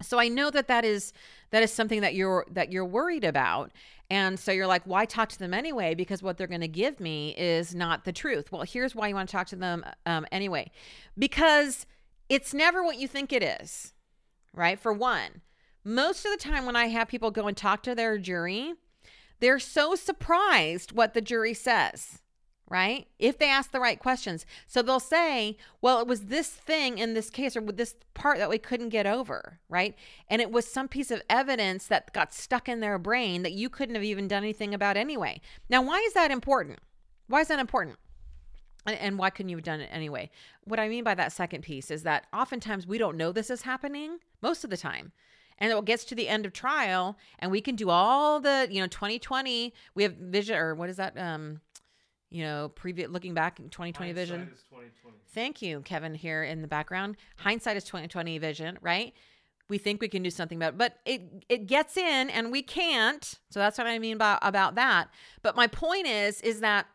So 0.02 0.18
I 0.18 0.28
know 0.28 0.50
that 0.50 0.68
that 0.68 0.84
is 0.84 1.12
that 1.50 1.62
is 1.62 1.72
something 1.72 2.02
that 2.02 2.14
you're 2.14 2.46
that 2.52 2.70
you're 2.72 2.84
worried 2.84 3.24
about. 3.24 3.72
And 4.10 4.38
so 4.38 4.52
you're 4.52 4.66
like, 4.66 4.82
why 4.84 5.04
talk 5.04 5.28
to 5.30 5.38
them 5.38 5.52
anyway? 5.52 5.94
Because 5.94 6.22
what 6.22 6.38
they're 6.38 6.46
going 6.46 6.62
to 6.62 6.68
give 6.68 6.98
me 7.00 7.34
is 7.36 7.74
not 7.74 8.04
the 8.04 8.12
truth. 8.12 8.50
Well, 8.50 8.62
here's 8.62 8.94
why 8.94 9.08
you 9.08 9.14
want 9.14 9.28
to 9.28 9.32
talk 9.32 9.48
to 9.48 9.56
them 9.56 9.84
um, 10.06 10.24
anyway. 10.32 10.70
Because 11.18 11.84
it's 12.28 12.54
never 12.54 12.82
what 12.82 12.98
you 12.98 13.08
think 13.08 13.32
it 13.32 13.42
is, 13.42 13.92
right? 14.54 14.78
For 14.78 14.92
one, 14.92 15.42
most 15.84 16.24
of 16.24 16.30
the 16.30 16.38
time 16.38 16.64
when 16.64 16.76
I 16.76 16.86
have 16.86 17.08
people 17.08 17.30
go 17.30 17.46
and 17.48 17.56
talk 17.56 17.82
to 17.82 17.94
their 17.94 18.18
jury, 18.18 18.74
they're 19.40 19.58
so 19.58 19.94
surprised 19.94 20.92
what 20.92 21.14
the 21.14 21.20
jury 21.20 21.54
says 21.54 22.20
right? 22.70 23.06
If 23.18 23.38
they 23.38 23.48
ask 23.48 23.70
the 23.70 23.80
right 23.80 23.98
questions. 23.98 24.44
So 24.66 24.82
they'll 24.82 25.00
say, 25.00 25.56
well, 25.80 26.00
it 26.00 26.06
was 26.06 26.26
this 26.26 26.48
thing 26.48 26.98
in 26.98 27.14
this 27.14 27.30
case 27.30 27.56
or 27.56 27.62
with 27.62 27.76
this 27.76 27.94
part 28.14 28.38
that 28.38 28.50
we 28.50 28.58
couldn't 28.58 28.90
get 28.90 29.06
over, 29.06 29.58
right? 29.68 29.94
And 30.28 30.42
it 30.42 30.50
was 30.50 30.66
some 30.66 30.88
piece 30.88 31.10
of 31.10 31.22
evidence 31.30 31.86
that 31.86 32.12
got 32.12 32.34
stuck 32.34 32.68
in 32.68 32.80
their 32.80 32.98
brain 32.98 33.42
that 33.42 33.52
you 33.52 33.70
couldn't 33.70 33.94
have 33.94 34.04
even 34.04 34.28
done 34.28 34.42
anything 34.42 34.74
about 34.74 34.96
anyway. 34.96 35.40
Now, 35.70 35.82
why 35.82 35.98
is 36.00 36.12
that 36.12 36.30
important? 36.30 36.80
Why 37.26 37.40
is 37.40 37.48
that 37.48 37.58
important? 37.58 37.96
And 38.86 39.18
why 39.18 39.30
couldn't 39.30 39.50
you 39.50 39.56
have 39.56 39.64
done 39.64 39.80
it 39.80 39.90
anyway? 39.92 40.30
What 40.64 40.80
I 40.80 40.88
mean 40.88 41.04
by 41.04 41.14
that 41.14 41.32
second 41.32 41.62
piece 41.62 41.90
is 41.90 42.02
that 42.04 42.26
oftentimes 42.32 42.86
we 42.86 42.98
don't 42.98 43.16
know 43.16 43.32
this 43.32 43.50
is 43.50 43.62
happening 43.62 44.18
most 44.40 44.64
of 44.64 44.70
the 44.70 44.76
time 44.76 45.12
and 45.58 45.72
it 45.72 45.84
gets 45.84 46.04
to 46.04 46.14
the 46.14 46.28
end 46.28 46.46
of 46.46 46.52
trial 46.52 47.16
and 47.38 47.50
we 47.50 47.60
can 47.60 47.76
do 47.76 47.90
all 47.90 48.40
the 48.40 48.68
you 48.70 48.80
know 48.80 48.86
2020 48.86 49.72
we 49.94 50.02
have 50.02 50.14
vision 50.14 50.56
or 50.56 50.74
what 50.74 50.88
is 50.88 50.96
that 50.96 51.18
um 51.18 51.60
you 52.30 52.44
know, 52.44 52.70
previous 52.74 53.08
looking 53.08 53.34
back 53.34 53.58
in 53.58 53.68
2020 53.68 54.10
Hindsight 54.10 54.14
vision. 54.14 54.40
2020. 54.70 55.16
Thank 55.34 55.62
you, 55.62 55.80
Kevin, 55.82 56.14
here 56.14 56.42
in 56.42 56.62
the 56.62 56.68
background. 56.68 57.16
Hindsight 57.36 57.76
is 57.76 57.84
2020 57.84 58.38
vision, 58.38 58.78
right? 58.82 59.14
We 59.68 59.78
think 59.78 60.00
we 60.00 60.08
can 60.08 60.22
do 60.22 60.30
something 60.30 60.56
about 60.56 60.74
it, 60.74 60.78
but 60.78 60.98
it 61.04 61.44
it 61.48 61.66
gets 61.66 61.96
in 61.96 62.30
and 62.30 62.50
we 62.50 62.62
can't. 62.62 63.38
So 63.50 63.60
that's 63.60 63.76
what 63.76 63.86
I 63.86 63.98
mean 63.98 64.16
about 64.16 64.38
about 64.42 64.76
that. 64.76 65.08
But 65.42 65.56
my 65.56 65.66
point 65.66 66.06
is 66.06 66.40
is 66.40 66.60
that 66.60 66.86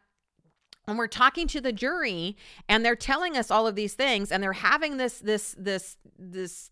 when 0.86 0.98
we're 0.98 1.08
talking 1.08 1.48
to 1.48 1.62
the 1.62 1.72
jury 1.72 2.36
and 2.68 2.84
they're 2.84 2.96
telling 2.96 3.38
us 3.38 3.52
all 3.52 3.68
of 3.68 3.76
these 3.76 3.94
things 3.94 4.32
and 4.32 4.42
they're 4.42 4.54
having 4.54 4.98
this 4.98 5.20
this 5.20 5.56
this 5.58 5.98
this 6.18 6.72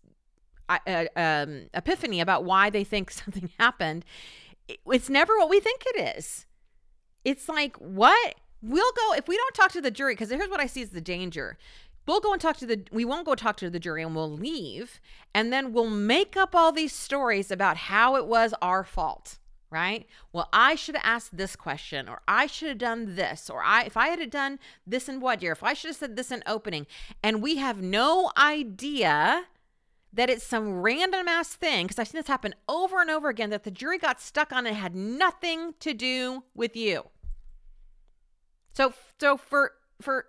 uh, 0.86 1.06
um, 1.16 1.68
epiphany 1.74 2.20
about 2.20 2.44
why 2.44 2.70
they 2.70 2.84
think 2.84 3.10
something 3.10 3.50
happened, 3.58 4.04
it's 4.68 5.10
never 5.10 5.36
what 5.38 5.50
we 5.50 5.60
think 5.60 5.84
it 5.86 6.16
is. 6.16 6.46
It's 7.24 7.48
like, 7.48 7.76
what? 7.76 8.34
We'll 8.62 8.92
go 8.92 9.14
if 9.14 9.26
we 9.26 9.36
don't 9.36 9.54
talk 9.54 9.72
to 9.72 9.80
the 9.80 9.90
jury 9.90 10.14
because 10.14 10.30
here's 10.30 10.48
what 10.48 10.60
I 10.60 10.66
see 10.66 10.82
is 10.82 10.90
the 10.90 11.00
danger. 11.00 11.58
We'll 12.06 12.20
go 12.20 12.32
and 12.32 12.40
talk 12.40 12.56
to 12.58 12.66
the 12.66 12.84
we 12.92 13.04
won't 13.04 13.26
go 13.26 13.34
talk 13.34 13.56
to 13.58 13.70
the 13.70 13.78
jury 13.78 14.02
and 14.02 14.14
we'll 14.14 14.30
leave 14.30 15.00
and 15.34 15.52
then 15.52 15.72
we'll 15.72 15.90
make 15.90 16.36
up 16.36 16.54
all 16.54 16.72
these 16.72 16.92
stories 16.92 17.50
about 17.50 17.76
how 17.76 18.16
it 18.16 18.26
was 18.26 18.54
our 18.60 18.84
fault 18.84 19.38
right? 19.72 20.06
Well, 20.32 20.48
I 20.52 20.74
should 20.74 20.96
have 20.96 21.04
asked 21.04 21.36
this 21.36 21.56
question, 21.56 22.06
or 22.06 22.20
I 22.28 22.46
should 22.46 22.68
have 22.68 22.78
done 22.78 23.16
this, 23.16 23.48
or 23.48 23.62
I 23.62 23.84
if 23.84 23.96
I 23.96 24.08
had 24.08 24.30
done 24.30 24.58
this 24.86 25.08
in 25.08 25.18
what 25.18 25.42
year, 25.42 25.52
if 25.52 25.62
I 25.62 25.72
should 25.72 25.88
have 25.88 25.96
said 25.96 26.14
this 26.14 26.30
in 26.30 26.42
opening, 26.46 26.86
and 27.22 27.42
we 27.42 27.56
have 27.56 27.80
no 27.80 28.30
idea 28.36 29.46
that 30.12 30.28
it's 30.28 30.44
some 30.44 30.82
random 30.82 31.26
ass 31.26 31.54
thing, 31.54 31.86
because 31.86 31.98
I've 31.98 32.08
seen 32.08 32.18
this 32.18 32.28
happen 32.28 32.54
over 32.68 33.00
and 33.00 33.10
over 33.10 33.28
again, 33.28 33.50
that 33.50 33.64
the 33.64 33.70
jury 33.70 33.98
got 33.98 34.20
stuck 34.20 34.52
on 34.52 34.66
and 34.66 34.76
had 34.76 34.94
nothing 34.94 35.74
to 35.80 35.94
do 35.94 36.44
with 36.54 36.76
you. 36.76 37.04
So 38.74 38.92
so 39.18 39.36
for 39.36 39.72
for 40.00 40.26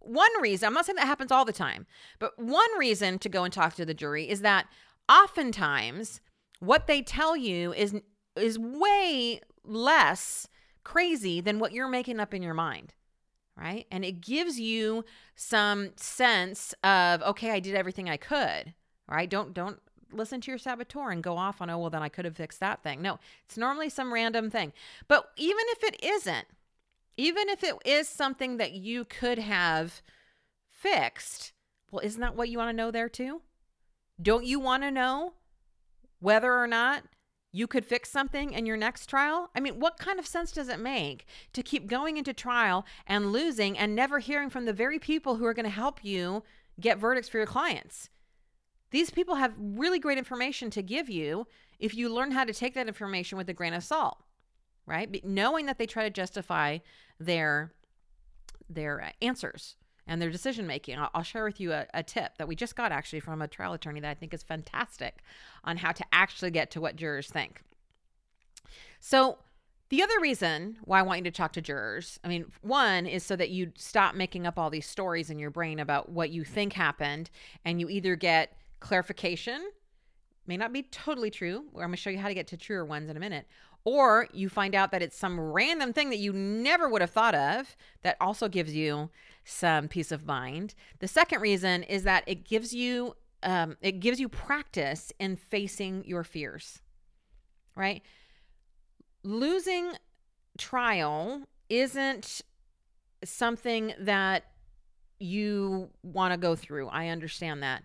one 0.00 0.30
reason, 0.40 0.66
I'm 0.66 0.74
not 0.74 0.86
saying 0.86 0.96
that 0.96 1.06
happens 1.06 1.30
all 1.30 1.44
the 1.44 1.52
time, 1.52 1.86
but 2.18 2.38
one 2.38 2.70
reason 2.78 3.18
to 3.20 3.28
go 3.28 3.44
and 3.44 3.52
talk 3.52 3.74
to 3.74 3.84
the 3.84 3.94
jury 3.94 4.28
is 4.28 4.40
that 4.40 4.66
oftentimes 5.08 6.20
what 6.58 6.86
they 6.86 7.02
tell 7.02 7.36
you 7.36 7.72
is 7.72 7.94
is 8.36 8.58
way 8.58 9.40
less 9.64 10.48
crazy 10.84 11.40
than 11.40 11.58
what 11.58 11.72
you're 11.72 11.88
making 11.88 12.18
up 12.18 12.32
in 12.34 12.42
your 12.42 12.54
mind. 12.54 12.94
Right? 13.56 13.86
And 13.90 14.06
it 14.06 14.22
gives 14.22 14.58
you 14.58 15.04
some 15.34 15.90
sense 15.96 16.74
of 16.82 17.22
okay, 17.22 17.50
I 17.50 17.60
did 17.60 17.74
everything 17.74 18.08
I 18.08 18.16
could. 18.16 18.74
Right? 19.10 19.28
Don't 19.28 19.52
don't 19.52 19.80
listen 20.12 20.40
to 20.40 20.50
your 20.50 20.58
saboteur 20.58 21.10
and 21.10 21.22
go 21.22 21.36
off 21.36 21.60
on 21.60 21.70
oh 21.70 21.78
well 21.78 21.90
then 21.90 22.02
I 22.02 22.08
could 22.08 22.24
have 22.24 22.36
fixed 22.36 22.60
that 22.60 22.82
thing. 22.82 23.02
No, 23.02 23.18
it's 23.44 23.56
normally 23.56 23.88
some 23.88 24.12
random 24.12 24.50
thing. 24.50 24.72
But 25.08 25.30
even 25.36 25.64
if 25.68 25.84
it 25.84 26.02
isn't, 26.02 26.46
even 27.16 27.48
if 27.48 27.62
it 27.62 27.74
is 27.84 28.08
something 28.08 28.56
that 28.56 28.72
you 28.72 29.04
could 29.04 29.38
have 29.38 30.02
fixed, 30.70 31.52
well, 31.90 32.04
isn't 32.04 32.20
that 32.20 32.36
what 32.36 32.48
you 32.48 32.58
want 32.58 32.70
to 32.70 32.76
know 32.76 32.90
there 32.90 33.08
too? 33.08 33.42
Don't 34.20 34.44
you 34.44 34.60
want 34.60 34.82
to 34.82 34.90
know 34.90 35.34
whether 36.20 36.54
or 36.54 36.66
not 36.66 37.04
you 37.52 37.66
could 37.66 37.84
fix 37.84 38.10
something 38.10 38.52
in 38.52 38.66
your 38.66 38.76
next 38.76 39.06
trial? 39.06 39.50
I 39.54 39.60
mean, 39.60 39.80
what 39.80 39.98
kind 39.98 40.18
of 40.18 40.26
sense 40.26 40.52
does 40.52 40.68
it 40.68 40.78
make 40.78 41.26
to 41.52 41.62
keep 41.62 41.88
going 41.88 42.16
into 42.16 42.32
trial 42.32 42.86
and 43.06 43.32
losing 43.32 43.76
and 43.76 43.94
never 43.94 44.18
hearing 44.18 44.50
from 44.50 44.66
the 44.66 44.72
very 44.72 44.98
people 44.98 45.36
who 45.36 45.44
are 45.46 45.54
going 45.54 45.64
to 45.64 45.70
help 45.70 46.04
you 46.04 46.42
get 46.78 46.98
verdicts 46.98 47.28
for 47.28 47.38
your 47.38 47.46
clients? 47.46 48.08
These 48.90 49.10
people 49.10 49.36
have 49.36 49.54
really 49.58 49.98
great 49.98 50.18
information 50.18 50.70
to 50.70 50.82
give 50.82 51.08
you 51.08 51.46
if 51.78 51.94
you 51.94 52.08
learn 52.08 52.32
how 52.32 52.44
to 52.44 52.52
take 52.52 52.74
that 52.74 52.88
information 52.88 53.38
with 53.38 53.48
a 53.48 53.54
grain 53.54 53.74
of 53.74 53.84
salt 53.84 54.18
right? 54.90 55.10
But 55.10 55.24
knowing 55.24 55.66
that 55.66 55.78
they 55.78 55.86
try 55.86 56.02
to 56.02 56.10
justify 56.10 56.78
their 57.18 57.72
their 58.68 59.02
uh, 59.02 59.10
answers 59.20 59.76
and 60.06 60.20
their 60.20 60.30
decision 60.30 60.66
making. 60.66 60.98
I'll, 60.98 61.10
I'll, 61.14 61.22
share 61.22 61.44
with 61.44 61.60
you 61.60 61.72
a, 61.72 61.86
a, 61.92 62.02
tip 62.02 62.38
that 62.38 62.48
we 62.48 62.54
just 62.54 62.76
got 62.76 62.92
actually 62.92 63.20
from 63.20 63.42
a 63.42 63.48
trial 63.48 63.72
attorney 63.72 64.00
that 64.00 64.10
I 64.10 64.14
think 64.14 64.32
is 64.32 64.42
fantastic 64.42 65.18
on 65.64 65.76
how 65.76 65.92
to 65.92 66.04
actually 66.12 66.52
get 66.52 66.70
to 66.72 66.80
what 66.80 66.96
jurors 66.96 67.28
think. 67.28 67.62
So, 69.00 69.38
the 69.88 70.04
other 70.04 70.20
reason 70.20 70.76
why 70.84 71.00
I 71.00 71.02
want 71.02 71.18
you 71.18 71.24
to 71.24 71.30
talk 71.32 71.52
to 71.54 71.60
jurors, 71.60 72.20
I 72.22 72.28
mean, 72.28 72.46
one 72.62 73.06
is 73.06 73.24
so 73.24 73.34
that 73.34 73.50
you 73.50 73.72
stop 73.76 74.14
making 74.14 74.46
up 74.46 74.56
all 74.56 74.70
these 74.70 74.86
stories 74.86 75.30
in 75.30 75.38
your 75.40 75.50
brain 75.50 75.80
about 75.80 76.08
what 76.08 76.30
you 76.30 76.44
think 76.44 76.74
happened 76.74 77.28
and 77.64 77.80
you 77.80 77.88
either 77.88 78.14
get 78.14 78.56
clarification, 78.80 79.70
may 80.46 80.56
not 80.56 80.72
be 80.72 80.82
totally 80.82 81.30
true. 81.30 81.64
I'm 81.74 81.80
going 81.80 81.90
to 81.92 81.96
show 81.96 82.10
you 82.10 82.18
how 82.18 82.28
to 82.28 82.34
get 82.34 82.48
to 82.48 82.56
truer 82.56 82.84
ones 82.84 83.08
in 83.08 83.16
a 83.16 83.20
minute, 83.20 83.46
or 83.84 84.28
you 84.32 84.48
find 84.48 84.74
out 84.74 84.90
that 84.90 85.02
it's 85.02 85.16
some 85.16 85.38
random 85.38 85.92
thing 85.92 86.10
that 86.10 86.18
you 86.18 86.32
never 86.32 86.88
would 86.88 87.00
have 87.00 87.10
thought 87.10 87.34
of 87.34 87.76
that 88.02 88.16
also 88.20 88.48
gives 88.48 88.74
you 88.74 89.10
some 89.44 89.88
peace 89.88 90.12
of 90.12 90.26
mind. 90.26 90.74
The 90.98 91.08
second 91.08 91.40
reason 91.40 91.82
is 91.84 92.02
that 92.04 92.24
it 92.26 92.44
gives 92.44 92.74
you 92.74 93.14
um, 93.42 93.78
it 93.80 94.00
gives 94.00 94.20
you 94.20 94.28
practice 94.28 95.12
in 95.18 95.36
facing 95.36 96.04
your 96.04 96.24
fears, 96.24 96.80
right? 97.74 98.02
Losing 99.22 99.92
trial 100.58 101.48
isn't 101.70 102.42
something 103.24 103.94
that 103.98 104.44
you 105.18 105.88
want 106.02 106.34
to 106.34 106.38
go 106.38 106.54
through. 106.54 106.88
I 106.88 107.08
understand 107.08 107.62
that. 107.62 107.84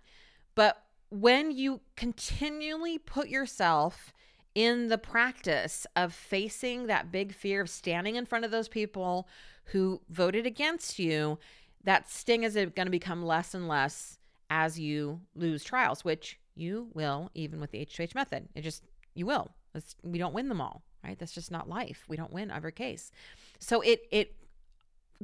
But 0.56 0.82
when 1.10 1.52
you 1.52 1.82
continually 1.96 2.98
put 2.98 3.30
yourself 3.30 4.14
in 4.54 4.88
the 4.88 4.98
practice 4.98 5.86
of 5.96 6.14
facing 6.14 6.88
that 6.88 7.12
big 7.12 7.34
fear 7.34 7.62
of 7.62 7.70
standing 7.70 8.16
in 8.16 8.26
front 8.26 8.46
of 8.46 8.52
those 8.52 8.70
people 8.70 9.28
who 9.66 10.02
voted 10.10 10.46
against 10.46 10.98
you, 10.98 11.38
that 11.84 12.10
sting 12.10 12.44
is 12.44 12.56
going 12.56 12.86
to 12.86 12.90
become 12.90 13.24
less 13.24 13.54
and 13.54 13.68
less 13.68 14.18
as 14.50 14.80
you 14.80 15.20
lose 15.36 15.64
trials, 15.64 16.06
which 16.06 16.40
you 16.56 16.88
will, 16.94 17.30
even 17.34 17.60
with 17.60 17.72
the 17.72 17.86
H2H 17.86 18.16
method. 18.16 18.48
It 18.56 18.62
just, 18.62 18.84
you 19.14 19.26
will. 19.26 19.52
It's, 19.74 19.96
we 20.04 20.18
don't 20.18 20.34
win 20.34 20.48
them 20.48 20.62
all, 20.62 20.84
right? 21.04 21.20
That's 21.20 21.34
just 21.34 21.52
not 21.52 21.68
life. 21.68 22.06
We 22.08 22.16
don't 22.16 22.32
win 22.32 22.50
every 22.50 22.72
case. 22.72 23.12
So 23.60 23.82
it, 23.82 24.04
it, 24.12 24.36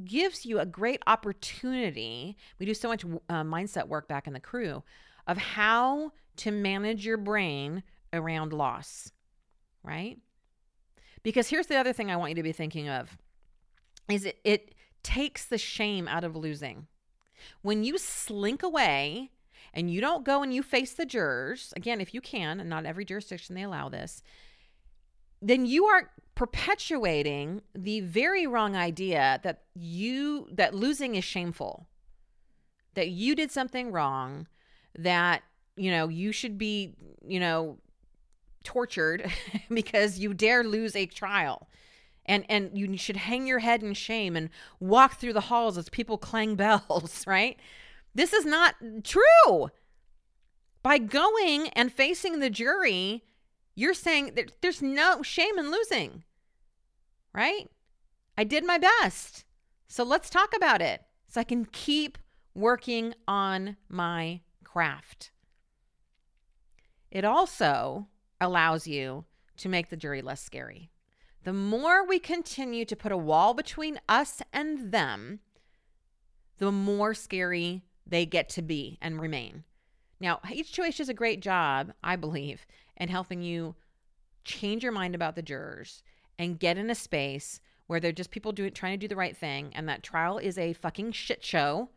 gives 0.05 0.45
you 0.45 0.57
a 0.57 0.65
great 0.65 1.03
opportunity. 1.05 2.37
We 2.59 2.65
do 2.65 2.73
so 2.73 2.87
much 2.87 3.03
uh, 3.03 3.43
mindset 3.43 3.89
work 3.89 4.07
back 4.07 4.25
in 4.25 4.31
the 4.31 4.39
crew 4.39 4.83
of 5.31 5.37
how 5.37 6.11
to 6.37 6.51
manage 6.51 7.05
your 7.05 7.17
brain 7.17 7.83
around 8.13 8.53
loss 8.53 9.11
right? 9.83 10.17
Because 11.23 11.49
here's 11.49 11.67
the 11.67 11.77
other 11.77 11.93
thing 11.93 12.09
I 12.09 12.15
want 12.15 12.31
you 12.31 12.35
to 12.35 12.43
be 12.43 12.51
thinking 12.51 12.89
of 12.89 13.17
is 14.09 14.25
it, 14.25 14.39
it 14.43 14.75
takes 15.03 15.45
the 15.45 15.57
shame 15.57 16.07
out 16.07 16.23
of 16.23 16.35
losing. 16.35 16.87
When 17.61 17.83
you 17.83 17.97
slink 17.97 18.61
away 18.63 19.31
and 19.73 19.89
you 19.89 20.01
don't 20.01 20.25
go 20.25 20.43
and 20.43 20.53
you 20.53 20.61
face 20.63 20.93
the 20.93 21.05
jurors, 21.05 21.73
again, 21.75 22.01
if 22.01 22.13
you 22.13 22.21
can, 22.21 22.59
and 22.59 22.69
not 22.69 22.85
every 22.85 23.05
jurisdiction 23.05 23.55
they 23.55 23.63
allow 23.63 23.89
this, 23.89 24.21
then 25.41 25.65
you 25.65 25.85
are 25.85 26.11
perpetuating 26.35 27.61
the 27.73 28.01
very 28.01 28.45
wrong 28.45 28.75
idea 28.75 29.39
that 29.43 29.63
you 29.73 30.47
that 30.51 30.75
losing 30.75 31.15
is 31.15 31.23
shameful. 31.23 31.87
That 32.93 33.09
you 33.09 33.35
did 33.35 33.51
something 33.51 33.91
wrong, 33.91 34.47
that 34.97 35.43
you 35.75 35.91
know, 35.91 36.07
you 36.07 36.31
should 36.31 36.57
be, 36.57 36.93
you 37.25 37.39
know, 37.39 37.77
tortured 38.63 39.31
because 39.73 40.19
you 40.19 40.33
dare 40.33 40.63
lose 40.63 40.95
a 40.95 41.05
trial. 41.05 41.67
And 42.25 42.45
and 42.49 42.77
you 42.77 42.97
should 42.97 43.17
hang 43.17 43.47
your 43.47 43.59
head 43.59 43.81
in 43.81 43.95
shame 43.95 44.35
and 44.35 44.49
walk 44.79 45.19
through 45.19 45.33
the 45.33 45.41
halls 45.41 45.77
as 45.77 45.89
people 45.89 46.17
clang 46.29 46.55
bells, 46.55 47.25
right? 47.25 47.59
This 48.13 48.31
is 48.31 48.45
not 48.45 48.75
true. 49.03 49.69
By 50.83 50.97
going 50.97 51.69
and 51.69 51.91
facing 51.91 52.39
the 52.39 52.49
jury, 52.49 53.23
you're 53.75 53.93
saying 53.93 54.33
that 54.35 54.61
there's 54.61 54.81
no 54.81 55.23
shame 55.23 55.57
in 55.57 55.71
losing, 55.71 56.23
right? 57.33 57.69
I 58.37 58.43
did 58.43 58.65
my 58.65 58.77
best. 58.77 59.45
So 59.87 60.03
let's 60.03 60.29
talk 60.29 60.55
about 60.55 60.81
it 60.81 61.01
so 61.27 61.41
I 61.41 61.43
can 61.43 61.65
keep 61.65 62.17
working 62.53 63.13
on 63.27 63.77
my 63.89 64.41
craft. 64.71 65.31
It 67.09 67.25
also 67.25 68.07
allows 68.39 68.87
you 68.87 69.25
to 69.57 69.69
make 69.69 69.89
the 69.89 69.97
jury 69.97 70.21
less 70.21 70.41
scary. 70.41 70.89
The 71.43 71.53
more 71.53 72.05
we 72.05 72.19
continue 72.19 72.85
to 72.85 72.95
put 72.95 73.11
a 73.11 73.17
wall 73.17 73.53
between 73.53 73.99
us 74.07 74.41
and 74.53 74.91
them, 74.91 75.39
the 76.59 76.71
more 76.71 77.13
scary 77.13 77.83
they 78.05 78.25
get 78.25 78.47
to 78.49 78.61
be 78.61 78.97
and 79.01 79.19
remain. 79.19 79.63
Now, 80.19 80.39
H2H 80.45 80.97
does 80.97 81.09
a 81.09 81.13
great 81.13 81.41
job, 81.41 81.93
I 82.03 82.15
believe, 82.15 82.65
in 82.95 83.09
helping 83.09 83.41
you 83.41 83.75
change 84.43 84.83
your 84.83 84.91
mind 84.91 85.15
about 85.15 85.35
the 85.35 85.41
jurors 85.41 86.03
and 86.37 86.59
get 86.59 86.77
in 86.77 86.89
a 86.89 86.95
space 86.95 87.59
where 87.87 87.99
they're 87.99 88.11
just 88.11 88.31
people 88.31 88.51
doing 88.51 88.71
trying 88.71 88.93
to 88.93 89.03
do 89.03 89.07
the 89.07 89.15
right 89.15 89.35
thing 89.35 89.71
and 89.75 89.89
that 89.89 90.03
trial 90.03 90.37
is 90.37 90.57
a 90.57 90.73
fucking 90.73 91.11
shit 91.11 91.43
show 91.43 91.89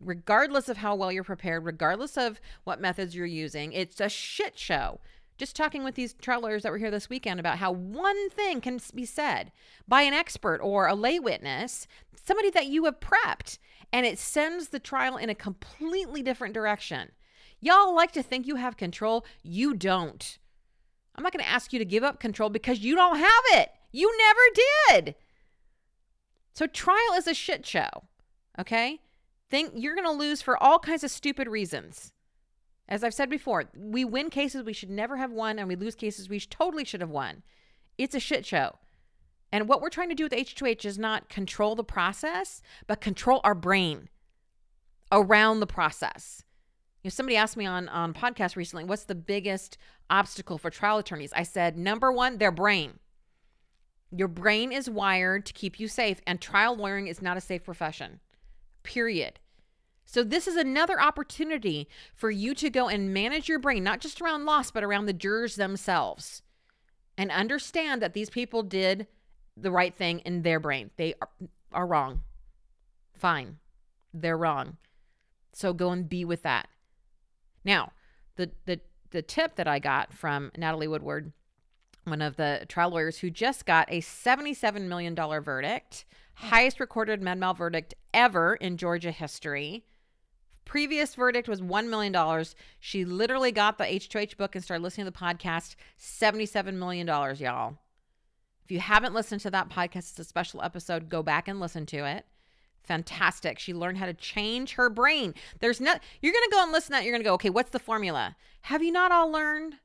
regardless 0.00 0.68
of 0.68 0.78
how 0.78 0.94
well 0.94 1.12
you're 1.12 1.24
prepared 1.24 1.64
regardless 1.64 2.16
of 2.16 2.40
what 2.64 2.80
methods 2.80 3.14
you're 3.14 3.26
using 3.26 3.72
it's 3.72 4.00
a 4.00 4.08
shit 4.08 4.58
show 4.58 5.00
just 5.36 5.56
talking 5.56 5.82
with 5.82 5.94
these 5.94 6.14
trial 6.14 6.42
lawyers 6.42 6.62
that 6.62 6.70
were 6.70 6.78
here 6.78 6.90
this 6.90 7.10
weekend 7.10 7.40
about 7.40 7.58
how 7.58 7.72
one 7.72 8.30
thing 8.30 8.60
can 8.60 8.80
be 8.94 9.04
said 9.04 9.50
by 9.86 10.02
an 10.02 10.14
expert 10.14 10.58
or 10.60 10.86
a 10.86 10.94
lay 10.94 11.18
witness 11.18 11.86
somebody 12.14 12.50
that 12.50 12.66
you 12.66 12.84
have 12.84 13.00
prepped 13.00 13.58
and 13.92 14.06
it 14.06 14.18
sends 14.18 14.68
the 14.68 14.78
trial 14.78 15.16
in 15.16 15.30
a 15.30 15.34
completely 15.34 16.22
different 16.22 16.54
direction 16.54 17.12
y'all 17.60 17.94
like 17.94 18.12
to 18.12 18.22
think 18.22 18.46
you 18.46 18.56
have 18.56 18.76
control 18.76 19.24
you 19.42 19.74
don't 19.74 20.38
i'm 21.14 21.22
not 21.22 21.32
going 21.32 21.44
to 21.44 21.50
ask 21.50 21.72
you 21.72 21.78
to 21.78 21.84
give 21.84 22.04
up 22.04 22.20
control 22.20 22.50
because 22.50 22.80
you 22.80 22.94
don't 22.94 23.18
have 23.18 23.42
it 23.52 23.70
you 23.94 24.12
never 24.18 25.00
did. 25.04 25.14
So 26.52 26.66
trial 26.66 27.14
is 27.16 27.28
a 27.28 27.34
shit 27.34 27.64
show. 27.64 27.88
Okay? 28.58 29.00
Think 29.50 29.72
you're 29.74 29.94
going 29.94 30.06
to 30.06 30.12
lose 30.12 30.42
for 30.42 30.60
all 30.62 30.78
kinds 30.78 31.04
of 31.04 31.10
stupid 31.10 31.48
reasons. 31.48 32.12
As 32.88 33.02
I've 33.02 33.14
said 33.14 33.30
before, 33.30 33.64
we 33.76 34.04
win 34.04 34.30
cases 34.30 34.62
we 34.62 34.72
should 34.72 34.90
never 34.90 35.16
have 35.16 35.32
won 35.32 35.58
and 35.58 35.68
we 35.68 35.76
lose 35.76 35.94
cases 35.94 36.28
we 36.28 36.40
totally 36.40 36.84
should 36.84 37.00
have 37.00 37.10
won. 37.10 37.42
It's 37.96 38.14
a 38.14 38.20
shit 38.20 38.44
show. 38.44 38.78
And 39.52 39.68
what 39.68 39.80
we're 39.80 39.88
trying 39.88 40.08
to 40.08 40.14
do 40.14 40.24
with 40.24 40.32
H2H 40.32 40.84
is 40.84 40.98
not 40.98 41.28
control 41.28 41.76
the 41.76 41.84
process, 41.84 42.60
but 42.86 43.00
control 43.00 43.40
our 43.44 43.54
brain 43.54 44.08
around 45.12 45.60
the 45.60 45.66
process. 45.66 46.42
You 47.02 47.08
know, 47.08 47.12
somebody 47.12 47.36
asked 47.36 47.56
me 47.56 47.66
on 47.66 47.88
on 47.88 48.14
podcast 48.14 48.56
recently, 48.56 48.84
what's 48.84 49.04
the 49.04 49.14
biggest 49.14 49.78
obstacle 50.10 50.58
for 50.58 50.70
trial 50.70 50.98
attorneys? 50.98 51.32
I 51.34 51.44
said, 51.44 51.78
number 51.78 52.10
one, 52.10 52.38
their 52.38 52.50
brain. 52.50 52.98
Your 54.10 54.28
brain 54.28 54.72
is 54.72 54.90
wired 54.90 55.46
to 55.46 55.52
keep 55.52 55.78
you 55.78 55.86
safe, 55.86 56.20
and 56.26 56.40
trial 56.40 56.76
lawyering 56.76 57.06
is 57.06 57.22
not 57.22 57.36
a 57.36 57.40
safe 57.40 57.64
profession, 57.64 58.20
period. 58.84 59.40
So, 60.06 60.22
this 60.22 60.46
is 60.46 60.56
another 60.56 61.00
opportunity 61.00 61.88
for 62.14 62.30
you 62.30 62.54
to 62.54 62.70
go 62.70 62.88
and 62.88 63.12
manage 63.12 63.48
your 63.48 63.58
brain, 63.58 63.82
not 63.82 64.00
just 64.00 64.20
around 64.20 64.44
loss, 64.44 64.70
but 64.70 64.84
around 64.84 65.06
the 65.06 65.12
jurors 65.12 65.56
themselves, 65.56 66.42
and 67.18 67.32
understand 67.32 68.00
that 68.02 68.12
these 68.12 68.30
people 68.30 68.62
did 68.62 69.08
the 69.56 69.72
right 69.72 69.94
thing 69.94 70.20
in 70.20 70.42
their 70.42 70.60
brain. 70.60 70.90
They 70.96 71.14
are, 71.20 71.30
are 71.72 71.86
wrong. 71.86 72.20
Fine. 73.14 73.58
They're 74.12 74.36
wrong. 74.36 74.76
So, 75.52 75.72
go 75.72 75.90
and 75.90 76.08
be 76.08 76.24
with 76.24 76.42
that. 76.42 76.68
Now, 77.64 77.92
the, 78.36 78.50
the, 78.66 78.80
the 79.10 79.22
tip 79.22 79.56
that 79.56 79.66
I 79.66 79.78
got 79.78 80.12
from 80.12 80.52
Natalie 80.56 80.88
Woodward 80.88 81.32
one 82.04 82.22
of 82.22 82.36
the 82.36 82.64
trial 82.68 82.90
lawyers 82.90 83.18
who 83.18 83.30
just 83.30 83.66
got 83.66 83.90
a 83.90 84.00
$77 84.00 84.82
million 84.82 85.14
verdict, 85.14 86.04
highest 86.34 86.80
recorded 86.80 87.22
med 87.22 87.38
mal 87.38 87.54
verdict 87.54 87.94
ever 88.12 88.54
in 88.54 88.76
Georgia 88.76 89.10
history. 89.10 89.84
Previous 90.64 91.14
verdict 91.14 91.48
was 91.48 91.60
$1 91.60 91.88
million. 91.88 92.44
She 92.80 93.04
literally 93.04 93.52
got 93.52 93.76
the 93.78 93.84
H2H 93.84 94.36
book 94.36 94.54
and 94.54 94.64
started 94.64 94.82
listening 94.82 95.06
to 95.06 95.10
the 95.10 95.18
podcast. 95.18 95.76
$77 96.00 96.74
million, 96.74 97.06
y'all. 97.06 97.78
If 98.64 98.70
you 98.70 98.80
haven't 98.80 99.12
listened 99.12 99.42
to 99.42 99.50
that 99.50 99.68
podcast, 99.68 100.10
it's 100.10 100.18
a 100.18 100.24
special 100.24 100.62
episode. 100.62 101.10
Go 101.10 101.22
back 101.22 101.48
and 101.48 101.60
listen 101.60 101.84
to 101.86 102.06
it. 102.06 102.24
Fantastic. 102.82 103.58
She 103.58 103.74
learned 103.74 103.98
how 103.98 104.06
to 104.06 104.14
change 104.14 104.74
her 104.74 104.88
brain. 104.88 105.34
There's 105.60 105.80
no, 105.80 105.94
you're 106.20 106.32
going 106.32 106.44
to 106.44 106.50
go 106.50 106.62
and 106.62 106.72
listen 106.72 106.88
to 106.88 106.92
that. 106.92 107.04
You're 107.04 107.12
going 107.12 107.22
to 107.22 107.28
go, 107.28 107.34
okay, 107.34 107.50
what's 107.50 107.70
the 107.70 107.78
formula? 107.78 108.36
Have 108.62 108.82
you 108.82 108.92
not 108.92 109.12
all 109.12 109.30
learned? 109.30 109.76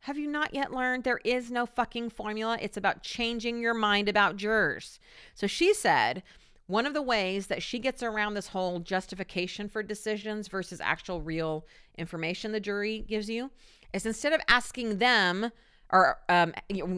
Have 0.00 0.18
you 0.18 0.28
not 0.28 0.54
yet 0.54 0.72
learned 0.72 1.04
there 1.04 1.20
is 1.24 1.50
no 1.50 1.66
fucking 1.66 2.10
formula? 2.10 2.58
It's 2.60 2.76
about 2.76 3.02
changing 3.02 3.60
your 3.60 3.74
mind 3.74 4.08
about 4.08 4.36
jurors. 4.36 4.98
So 5.34 5.46
she 5.46 5.74
said 5.74 6.22
one 6.66 6.86
of 6.86 6.94
the 6.94 7.02
ways 7.02 7.46
that 7.48 7.62
she 7.62 7.78
gets 7.78 8.02
around 8.02 8.34
this 8.34 8.48
whole 8.48 8.78
justification 8.78 9.68
for 9.68 9.82
decisions 9.82 10.48
versus 10.48 10.80
actual 10.80 11.20
real 11.20 11.66
information 11.96 12.52
the 12.52 12.60
jury 12.60 13.04
gives 13.08 13.28
you 13.28 13.50
is 13.92 14.06
instead 14.06 14.32
of 14.32 14.40
asking 14.48 14.98
them, 14.98 15.50
or 15.90 16.18
um, 16.28 16.52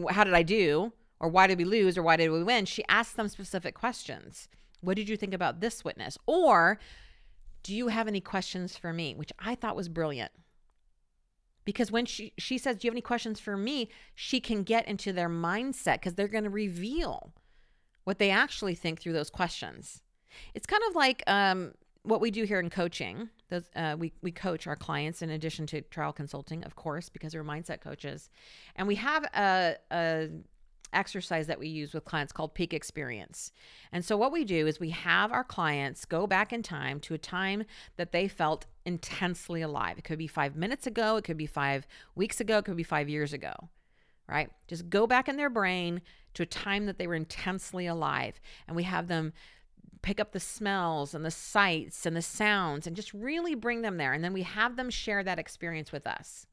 how 0.09 0.23
did 0.23 0.33
I 0.33 0.43
do? 0.43 0.91
Or 1.19 1.29
why 1.29 1.47
did 1.47 1.57
we 1.57 1.65
lose? 1.65 1.97
Or 1.97 2.03
why 2.03 2.17
did 2.17 2.29
we 2.31 2.43
win? 2.43 2.65
She 2.65 2.83
asks 2.89 3.13
them 3.13 3.29
specific 3.29 3.75
questions. 3.75 4.49
What 4.81 4.97
did 4.97 5.07
you 5.07 5.15
think 5.15 5.33
about 5.33 5.61
this 5.61 5.85
witness? 5.85 6.17
Or 6.25 6.79
do 7.63 7.75
you 7.75 7.89
have 7.89 8.07
any 8.07 8.21
questions 8.21 8.75
for 8.75 8.91
me? 8.91 9.13
Which 9.15 9.31
I 9.39 9.55
thought 9.55 9.75
was 9.75 9.87
brilliant 9.87 10.31
because 11.65 11.91
when 11.91 12.05
she 12.05 12.33
she 12.37 12.57
says 12.57 12.77
do 12.77 12.85
you 12.85 12.89
have 12.89 12.93
any 12.93 13.01
questions 13.01 13.39
for 13.39 13.57
me? 13.57 13.89
she 14.15 14.39
can 14.39 14.63
get 14.63 14.87
into 14.87 15.13
their 15.13 15.29
mindset 15.29 15.95
because 15.95 16.15
they're 16.15 16.27
going 16.27 16.43
to 16.43 16.49
reveal 16.49 17.33
what 18.03 18.17
they 18.17 18.29
actually 18.29 18.75
think 18.75 18.99
through 18.99 19.13
those 19.13 19.29
questions. 19.29 20.01
It's 20.53 20.65
kind 20.65 20.81
of 20.89 20.95
like 20.95 21.23
um, 21.27 21.73
what 22.03 22.21
we 22.21 22.31
do 22.31 22.43
here 22.45 22.59
in 22.59 22.69
coaching 22.69 23.29
those, 23.49 23.69
uh, 23.75 23.95
we, 23.99 24.13
we 24.21 24.31
coach 24.31 24.65
our 24.65 24.75
clients 24.75 25.21
in 25.21 25.29
addition 25.29 25.67
to 25.67 25.81
trial 25.81 26.13
consulting 26.13 26.63
of 26.63 26.75
course 26.75 27.09
because 27.09 27.35
we're 27.35 27.43
mindset 27.43 27.81
coaches. 27.81 28.29
And 28.75 28.87
we 28.87 28.95
have 28.95 29.23
a, 29.35 29.75
a 29.91 30.29
exercise 30.93 31.47
that 31.47 31.59
we 31.59 31.67
use 31.67 31.93
with 31.93 32.05
clients 32.05 32.33
called 32.33 32.53
peak 32.53 32.73
experience. 32.73 33.51
And 33.91 34.03
so, 34.03 34.17
what 34.17 34.31
we 34.31 34.43
do 34.43 34.67
is 34.67 34.79
we 34.79 34.89
have 34.91 35.31
our 35.31 35.43
clients 35.43 36.05
go 36.05 36.27
back 36.27 36.51
in 36.53 36.63
time 36.63 36.99
to 37.01 37.13
a 37.13 37.17
time 37.17 37.63
that 37.97 38.11
they 38.11 38.27
felt 38.27 38.65
intensely 38.85 39.61
alive. 39.61 39.97
It 39.97 40.03
could 40.03 40.17
be 40.17 40.27
five 40.27 40.55
minutes 40.55 40.87
ago, 40.87 41.17
it 41.17 41.23
could 41.23 41.37
be 41.37 41.45
five 41.45 41.87
weeks 42.15 42.39
ago, 42.39 42.59
it 42.59 42.65
could 42.65 42.77
be 42.77 42.83
five 42.83 43.09
years 43.09 43.33
ago, 43.33 43.53
right? 44.27 44.49
Just 44.67 44.89
go 44.89 45.07
back 45.07 45.29
in 45.29 45.37
their 45.37 45.49
brain 45.49 46.01
to 46.33 46.43
a 46.43 46.47
time 46.47 46.85
that 46.85 46.97
they 46.97 47.07
were 47.07 47.15
intensely 47.15 47.87
alive. 47.87 48.39
And 48.67 48.75
we 48.75 48.83
have 48.83 49.07
them 49.07 49.33
pick 50.01 50.19
up 50.19 50.31
the 50.31 50.39
smells 50.39 51.13
and 51.13 51.23
the 51.23 51.31
sights 51.31 52.05
and 52.05 52.15
the 52.15 52.21
sounds 52.21 52.87
and 52.87 52.95
just 52.95 53.13
really 53.13 53.55
bring 53.55 53.81
them 53.81 53.97
there. 53.97 54.13
And 54.13 54.23
then 54.23 54.33
we 54.33 54.43
have 54.43 54.75
them 54.75 54.89
share 54.89 55.23
that 55.23 55.39
experience 55.39 55.91
with 55.91 56.07
us 56.07 56.47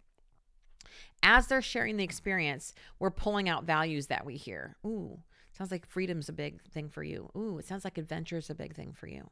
as 1.22 1.46
they're 1.46 1.62
sharing 1.62 1.96
the 1.96 2.04
experience, 2.04 2.74
we're 2.98 3.10
pulling 3.10 3.48
out 3.48 3.64
values 3.64 4.06
that 4.06 4.24
we 4.24 4.36
hear. 4.36 4.76
Ooh, 4.84 5.20
sounds 5.56 5.70
like 5.70 5.86
freedom's 5.86 6.28
a 6.28 6.32
big 6.32 6.62
thing 6.70 6.88
for 6.88 7.02
you. 7.02 7.30
Ooh, 7.36 7.58
it 7.58 7.66
sounds 7.66 7.84
like 7.84 7.98
adventure's 7.98 8.50
a 8.50 8.54
big 8.54 8.74
thing 8.74 8.92
for 8.92 9.06
you. 9.06 9.30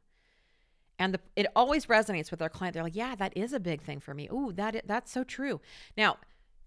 And 0.98 1.14
the, 1.14 1.20
it 1.36 1.46
always 1.54 1.86
resonates 1.86 2.30
with 2.30 2.40
our 2.40 2.48
client. 2.48 2.74
They're 2.74 2.82
like, 2.82 2.96
"Yeah, 2.96 3.14
that 3.16 3.36
is 3.36 3.52
a 3.52 3.60
big 3.60 3.82
thing 3.82 4.00
for 4.00 4.14
me." 4.14 4.28
Ooh, 4.32 4.52
that 4.54 4.82
that's 4.86 5.12
so 5.12 5.24
true. 5.24 5.60
Now, 5.96 6.16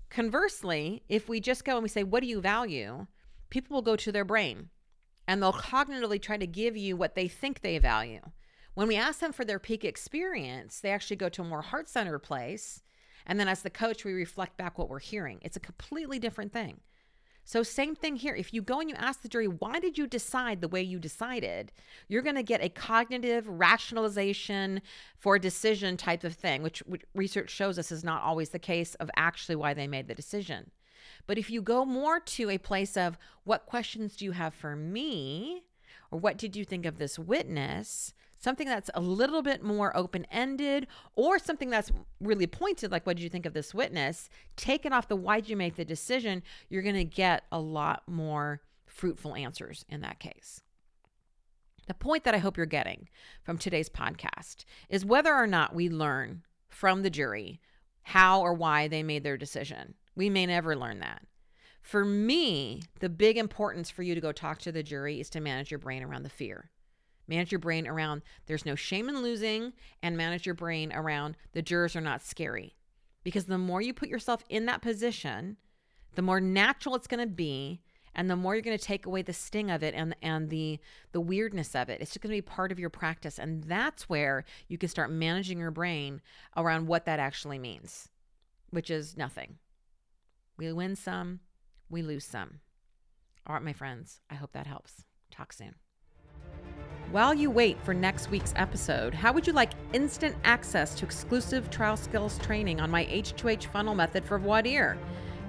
conversely, 0.10 1.02
if 1.10 1.28
we 1.28 1.40
just 1.40 1.66
go 1.66 1.74
and 1.74 1.84
we 1.84 1.90
say, 1.90 2.04
"What 2.04 2.22
do 2.22 2.28
you 2.28 2.40
value?" 2.42 3.08
people 3.50 3.76
will 3.76 3.82
go 3.82 3.96
to 3.96 4.12
their 4.12 4.26
brain 4.26 4.70
and 5.28 5.42
they'll 5.42 5.54
cognitively 5.54 6.22
try 6.22 6.38
to 6.38 6.48
give 6.48 6.76
you 6.78 6.96
what 6.96 7.16
they 7.16 7.28
think 7.28 7.62
they 7.62 7.78
value. 7.78 8.22
When 8.74 8.88
we 8.88 8.96
ask 8.96 9.20
them 9.20 9.34
for 9.34 9.46
their 9.46 9.60
peak 9.60 9.84
experience, 9.84 10.80
they 10.80 10.92
actually 10.92 11.18
go 11.18 11.30
to 11.30 11.42
a 11.42 11.46
more 11.46 11.62
heart-centered 11.62 12.20
place 12.20 12.82
and 13.30 13.40
then 13.40 13.48
as 13.48 13.62
the 13.62 13.70
coach, 13.70 14.04
we 14.04 14.12
reflect 14.12 14.58
back 14.58 14.80
what 14.80 14.90
we're 14.90 14.98
hearing. 14.98 15.38
It's 15.44 15.56
a 15.56 15.62
completely 15.62 16.18
different 16.18 16.52
thing. 16.52 16.80
So, 17.46 17.62
same 17.62 17.96
thing 17.96 18.16
here. 18.16 18.34
If 18.34 18.54
you 18.56 18.64
go 18.64 18.80
and 18.80 18.90
you 18.90 18.96
ask 18.96 19.22
the 19.22 19.30
jury, 19.30 19.48
why 19.48 19.80
did 19.80 20.00
you 20.00 20.08
decide 20.08 20.62
the 20.62 20.68
way 20.68 20.82
you 20.82 20.98
decided? 20.98 21.72
You're 22.08 22.24
going 22.24 22.36
to 22.36 22.44
get 22.44 22.64
a 22.64 22.70
cognitive 22.70 23.48
rationalization 23.48 24.82
for 25.16 25.36
a 25.36 25.40
decision 25.40 25.96
type 25.96 26.24
of 26.24 26.34
thing, 26.34 26.64
which, 26.64 26.80
which, 26.80 27.04
research 27.14 27.52
shows 27.52 27.78
us 27.78 27.92
is 27.92 28.04
not 28.04 28.24
always 28.24 28.50
the 28.50 28.60
case 28.60 28.96
of 28.96 29.12
actually 29.16 29.56
why 29.56 29.76
they 29.76 29.88
made 29.88 30.08
the 30.08 30.16
decision. 30.16 30.72
But 31.28 31.38
if 31.38 31.52
you 31.52 31.62
go 31.62 31.86
more 31.86 32.20
to 32.20 32.50
a 32.50 32.58
place 32.58 32.98
of, 32.98 33.18
what 33.44 33.68
questions 33.68 34.16
do 34.16 34.26
you 34.26 34.32
have 34.32 34.56
for 34.56 34.76
me? 34.76 35.64
Or 36.12 36.20
what 36.20 36.38
did 36.38 36.56
you 36.56 36.66
think 36.66 36.88
of 36.88 36.98
this 36.98 37.20
witness? 37.20 38.16
Something 38.40 38.68
that's 38.68 38.90
a 38.94 39.02
little 39.02 39.42
bit 39.42 39.64
more 39.64 39.96
open 39.96 40.26
ended, 40.32 40.88
or 41.16 41.38
something 41.38 41.70
that's 41.70 41.92
really 42.20 42.48
pointed, 42.48 42.92
like, 42.92 43.06
what 43.06 43.18
did 43.18 43.24
you 43.24 43.30
think 43.30 43.46
of 43.46 43.54
this 43.54 43.74
witness? 43.74 44.30
Take 44.56 44.86
it 44.86 44.94
off 44.94 45.08
the 45.08 45.16
why 45.16 45.42
did 45.42 45.50
you 45.50 45.58
make 45.58 45.76
the 45.76 45.86
decision? 45.86 46.42
You're 46.70 46.82
going 46.82 46.96
to 46.96 47.04
get 47.04 47.44
a 47.52 47.60
lot 47.60 48.04
more 48.08 48.62
fruitful 48.86 49.36
answers 49.36 49.86
in 49.90 50.02
that 50.02 50.20
case. 50.20 50.62
The 51.88 51.94
point 51.94 52.24
that 52.24 52.36
I 52.36 52.40
hope 52.40 52.56
you're 52.56 52.66
getting 52.66 53.10
from 53.44 53.58
today's 53.58 53.90
podcast 53.90 54.66
is 54.90 55.06
whether 55.06 55.34
or 55.34 55.48
not 55.48 55.76
we 55.76 55.90
learn 55.90 56.44
from 56.68 57.02
the 57.02 57.10
jury 57.10 57.60
how 58.04 58.42
or 58.42 58.54
why 58.54 58.88
they 58.88 59.04
made 59.04 59.24
their 59.24 59.38
decision. 59.38 59.96
We 60.16 60.30
may 60.30 60.46
never 60.46 60.76
learn 60.76 61.00
that. 61.00 61.24
For 61.82 62.06
me, 62.06 62.82
the 63.00 63.10
big 63.10 63.38
importance 63.38 63.90
for 63.90 64.04
you 64.04 64.16
to 64.16 64.22
go 64.22 64.32
talk 64.32 64.60
to 64.60 64.72
the 64.72 64.84
jury 64.84 65.20
is 65.20 65.30
to 65.32 65.40
manage 65.40 65.72
your 65.72 65.80
brain 65.80 66.04
around 66.04 66.24
the 66.24 66.30
fear. 66.30 66.70
Manage 67.30 67.52
your 67.52 67.60
brain 67.60 67.88
around 67.88 68.24
there's 68.48 68.66
no 68.66 68.74
shame 68.74 69.08
in 69.08 69.22
losing, 69.22 69.74
and 70.02 70.18
manage 70.18 70.48
your 70.48 70.56
brain 70.56 70.92
around 70.92 71.38
the 71.54 71.62
jurors 71.62 71.96
are 71.96 72.02
not 72.02 72.24
scary. 72.24 72.76
Because 73.24 73.46
the 73.46 73.60
more 73.60 73.82
you 73.82 73.94
put 73.94 74.10
yourself 74.10 74.44
in 74.50 74.66
that 74.66 74.82
position, 74.82 75.58
the 76.16 76.24
more 76.24 76.42
natural 76.42 76.96
it's 76.96 77.06
going 77.06 77.20
to 77.20 77.32
be 77.32 77.82
and 78.16 78.30
the 78.30 78.36
more 78.36 78.56
you're 78.56 78.64
going 78.64 78.78
to 78.78 78.84
take 78.84 79.06
away 79.06 79.22
the 79.22 79.32
sting 79.32 79.70
of 79.70 79.84
it 79.84 79.94
and 79.94 80.16
and 80.24 80.50
the 80.50 80.80
the 81.12 81.22
weirdness 81.22 81.76
of 81.76 81.88
it. 81.88 82.02
It's 82.02 82.10
just 82.10 82.22
going 82.22 82.32
to 82.32 82.38
be 82.38 82.42
part 82.42 82.72
of 82.72 82.80
your 82.80 82.90
practice 82.90 83.38
and 83.38 83.64
that's 83.64 84.10
where 84.10 84.44
you 84.68 84.80
can 84.80 84.90
start 84.90 85.12
managing 85.12 85.60
your 85.60 85.70
brain 85.70 86.22
around 86.58 86.88
what 86.88 87.06
that 87.06 87.20
actually 87.20 87.60
means 87.60 88.10
which 88.72 88.90
is 88.90 89.16
nothing. 89.16 89.58
We 90.58 90.74
win 90.74 90.96
some 90.96 91.42
we 91.92 92.02
lose 92.02 92.26
some. 92.26 92.62
All 93.46 93.54
right 93.54 93.64
my 93.64 93.74
friends 93.74 94.20
i 94.32 94.34
hope 94.34 94.54
that 94.54 94.66
helps. 94.66 95.06
Talk 95.30 95.54
soon 95.54 95.76
while 97.12 97.34
you 97.34 97.50
wait 97.50 97.82
for 97.84 97.94
next 97.94 98.30
week's 98.30 98.54
episode, 98.56 99.16
how 99.16 99.34
would 99.34 99.48
you 99.48 99.54
like 99.54 99.72
instant 99.94 100.36
access 100.44 100.94
to 100.96 101.06
exclusive 101.06 101.72
trial 101.72 101.98
skills 101.98 102.38
training 102.38 102.80
on 102.80 102.92
my 102.92 103.06
H2H 103.06 103.66
funnel 103.66 103.96
method 103.96 104.24
for 104.24 104.38
voir 104.38 104.62
dire? 104.62 104.96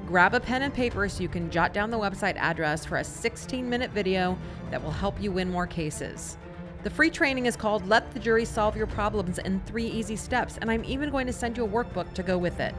Grab 0.07 0.35
a 0.35 0.41
pen 0.41 0.63
and 0.63 0.73
paper 0.73 1.07
so 1.09 1.23
you 1.23 1.29
can 1.29 1.51
jot 1.51 1.75
down 1.75 1.91
the 1.91 1.99
website 1.99 2.37
address 2.37 2.87
for 2.87 2.97
a 2.97 3.05
16 3.05 3.69
minute 3.69 3.91
video 3.91 4.39
that 4.71 4.83
will 4.83 4.91
help 4.91 5.21
you 5.21 5.31
win 5.31 5.51
more 5.51 5.67
cases. 5.67 6.39
The 6.83 6.91
free 6.91 7.11
training 7.11 7.45
is 7.45 7.57
called 7.57 7.87
Let 7.87 8.11
the 8.13 8.21
Jury 8.21 8.47
Solve 8.47 8.75
Your 8.75 8.87
Problems 8.87 9.39
in 9.39 9.61
Three 9.67 9.87
Easy 9.87 10.17
Steps, 10.17 10.57
and 10.63 10.71
I'm 10.71 10.85
even 10.85 11.11
going 11.11 11.27
to 11.27 11.33
send 11.33 11.59
you 11.59 11.65
a 11.65 11.69
workbook 11.69 12.15
to 12.15 12.23
go 12.23 12.39
with 12.39 12.59
it. 12.59 12.75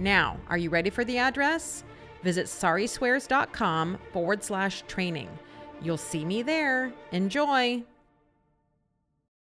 Now, 0.00 0.38
are 0.48 0.58
you 0.58 0.70
ready 0.70 0.90
for 0.90 1.04
the 1.04 1.18
address? 1.18 1.84
Visit 2.24 2.46
sariswears.com 2.46 3.98
forward 4.12 4.42
slash 4.42 4.82
training. 4.88 5.28
You'll 5.80 5.96
see 5.98 6.24
me 6.24 6.42
there. 6.42 6.92
Enjoy! 7.12 7.84